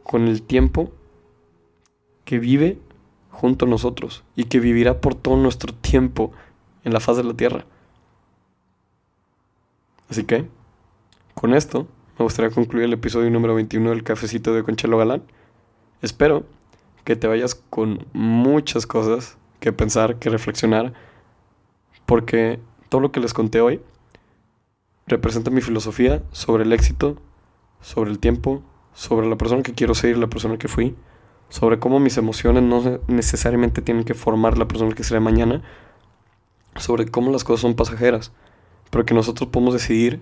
Con 0.03 0.27
el 0.27 0.41
tiempo 0.41 0.91
que 2.25 2.39
vive 2.39 2.79
junto 3.29 3.65
a 3.65 3.69
nosotros. 3.69 4.23
Y 4.36 4.45
que 4.45 4.60
vivirá 4.60 4.99
por 4.99 5.15
todo 5.15 5.38
nuestro 5.38 5.73
tiempo 5.73 6.32
en 6.84 6.93
la 6.93 6.99
faz 6.99 7.17
de 7.17 7.23
la 7.23 7.34
tierra. 7.34 7.65
Así 10.10 10.25
que, 10.25 10.47
con 11.34 11.53
esto, 11.53 11.88
me 12.19 12.23
gustaría 12.23 12.51
concluir 12.51 12.86
el 12.86 12.93
episodio 12.93 13.29
número 13.32 13.56
21 13.56 13.89
del 13.89 14.03
Cafecito 14.03 14.53
de 14.53 14.63
Conchelo 14.63 14.97
Galán. 14.97 15.23
Espero 16.01 16.45
que 17.03 17.15
te 17.15 17.27
vayas 17.27 17.56
con 17.56 18.06
muchas 18.13 18.86
cosas 18.86 19.38
que 19.60 19.71
pensar, 19.71 20.19
que 20.19 20.29
reflexionar, 20.29 20.93
porque 22.06 22.60
todo 22.93 23.01
lo 23.01 23.12
que 23.12 23.19
les 23.19 23.34
conté 23.34 23.60
hoy 23.60 23.82
representa 25.08 25.49
mi 25.49 25.62
filosofía 25.62 26.21
sobre 26.32 26.62
el 26.62 26.71
éxito, 26.73 27.17
sobre 27.82 28.12
el 28.12 28.19
tiempo, 28.19 28.62
sobre 28.93 29.27
la 29.27 29.36
persona 29.36 29.63
que 29.63 29.73
quiero 29.73 29.95
ser 29.95 30.15
y 30.15 30.19
la 30.19 30.27
persona 30.27 30.60
que 30.60 30.67
fui, 30.67 30.95
sobre 31.49 31.79
cómo 31.79 31.99
mis 31.99 32.17
emociones 32.17 32.62
no 32.62 32.99
necesariamente 33.08 33.82
tienen 33.82 34.03
que 34.03 34.13
formar 34.13 34.60
la 34.60 34.67
persona 34.67 34.93
que 34.93 35.03
seré 35.03 35.19
mañana, 35.19 35.63
sobre 36.75 37.08
cómo 37.08 37.32
las 37.32 37.43
cosas 37.43 37.62
son 37.62 37.73
pasajeras, 37.73 38.32
pero 38.91 39.08
que 39.08 39.15
nosotros 39.15 39.49
podemos 39.49 39.73
decidir 39.73 40.21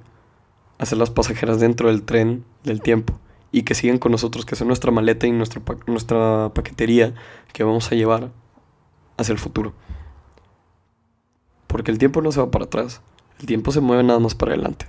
hacerlas 0.78 1.10
pasajeras 1.10 1.60
dentro 1.60 1.90
del 1.90 2.04
tren 2.04 2.46
del 2.64 2.82
tiempo 2.82 3.20
y 3.52 3.64
que 3.64 3.76
sigan 3.76 3.98
con 3.98 4.14
nosotros, 4.14 4.46
que 4.46 4.56
sea 4.56 4.66
nuestra 4.66 4.94
maleta 4.94 5.28
y 5.28 5.34
nuestra, 5.34 5.62
nuestra 5.88 6.52
paquetería 6.56 7.16
que 7.52 7.66
vamos 7.66 7.92
a 7.92 7.96
llevar 7.96 8.32
hacia 9.18 9.34
el 9.34 9.40
futuro. 9.40 9.74
Porque 11.72 11.90
el 11.90 11.98
tiempo 11.98 12.22
no 12.22 12.34
se 12.34 12.42
va 12.42 12.52
para 12.52 12.66
atrás, 12.66 13.02
el 13.40 13.46
tiempo 13.46 13.72
se 13.72 13.80
mueve 13.80 14.04
nada 14.04 14.20
más 14.20 14.36
para 14.36 14.52
adelante. 14.52 14.88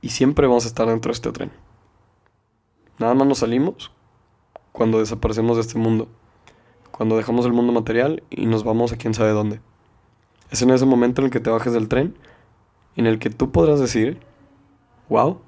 Y 0.00 0.08
siempre 0.08 0.46
vamos 0.46 0.64
a 0.64 0.68
estar 0.68 0.88
dentro 0.88 1.10
de 1.10 1.12
este 1.12 1.30
tren. 1.32 1.52
Nada 2.98 3.12
más 3.12 3.28
nos 3.28 3.38
salimos 3.38 3.92
cuando 4.72 4.98
desaparecemos 4.98 5.56
de 5.56 5.60
este 5.60 5.78
mundo. 5.78 6.08
Cuando 6.92 7.18
dejamos 7.18 7.44
el 7.44 7.52
mundo 7.52 7.74
material 7.74 8.22
y 8.30 8.46
nos 8.46 8.64
vamos 8.64 8.90
a 8.90 8.96
quién 8.96 9.12
sabe 9.12 9.32
dónde. 9.32 9.60
Es 10.50 10.62
en 10.62 10.70
ese 10.70 10.86
momento 10.86 11.20
en 11.20 11.26
el 11.26 11.30
que 11.30 11.40
te 11.40 11.50
bajes 11.50 11.74
del 11.74 11.88
tren, 11.88 12.16
en 12.96 13.06
el 13.06 13.18
que 13.18 13.28
tú 13.28 13.52
podrás 13.52 13.80
decir, 13.80 14.18
wow, 15.10 15.42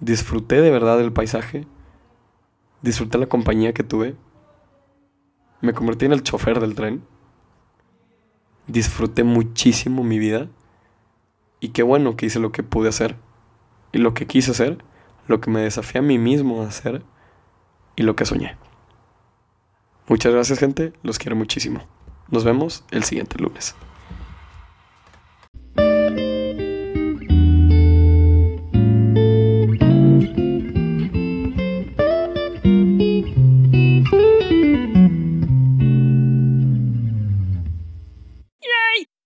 disfruté 0.00 0.60
de 0.60 0.70
verdad 0.70 0.98
del 0.98 1.14
paisaje, 1.14 1.66
disfruté 2.82 3.16
la 3.16 3.26
compañía 3.26 3.72
que 3.72 3.84
tuve, 3.84 4.16
me 5.62 5.72
convertí 5.72 6.04
en 6.04 6.12
el 6.12 6.22
chofer 6.22 6.60
del 6.60 6.74
tren, 6.74 7.04
disfruté 8.66 9.24
muchísimo 9.24 10.04
mi 10.04 10.18
vida 10.18 10.48
y 11.60 11.70
qué 11.70 11.82
bueno 11.82 12.16
que 12.16 12.26
hice 12.26 12.38
lo 12.40 12.52
que 12.52 12.62
pude 12.62 12.88
hacer 12.88 13.16
y 13.92 13.98
lo 13.98 14.14
que 14.14 14.26
quise 14.26 14.50
hacer, 14.50 14.84
lo 15.26 15.40
que 15.40 15.50
me 15.50 15.60
desafié 15.60 16.00
a 16.00 16.02
mí 16.02 16.18
mismo 16.18 16.62
a 16.62 16.68
hacer 16.68 17.02
y 17.96 18.02
lo 18.02 18.16
que 18.16 18.24
soñé. 18.24 18.56
Muchas 20.08 20.32
gracias 20.32 20.58
gente, 20.58 20.92
los 21.02 21.18
quiero 21.18 21.36
muchísimo. 21.36 21.80
Nos 22.30 22.44
vemos 22.44 22.84
el 22.90 23.04
siguiente 23.04 23.38
lunes. 23.38 23.74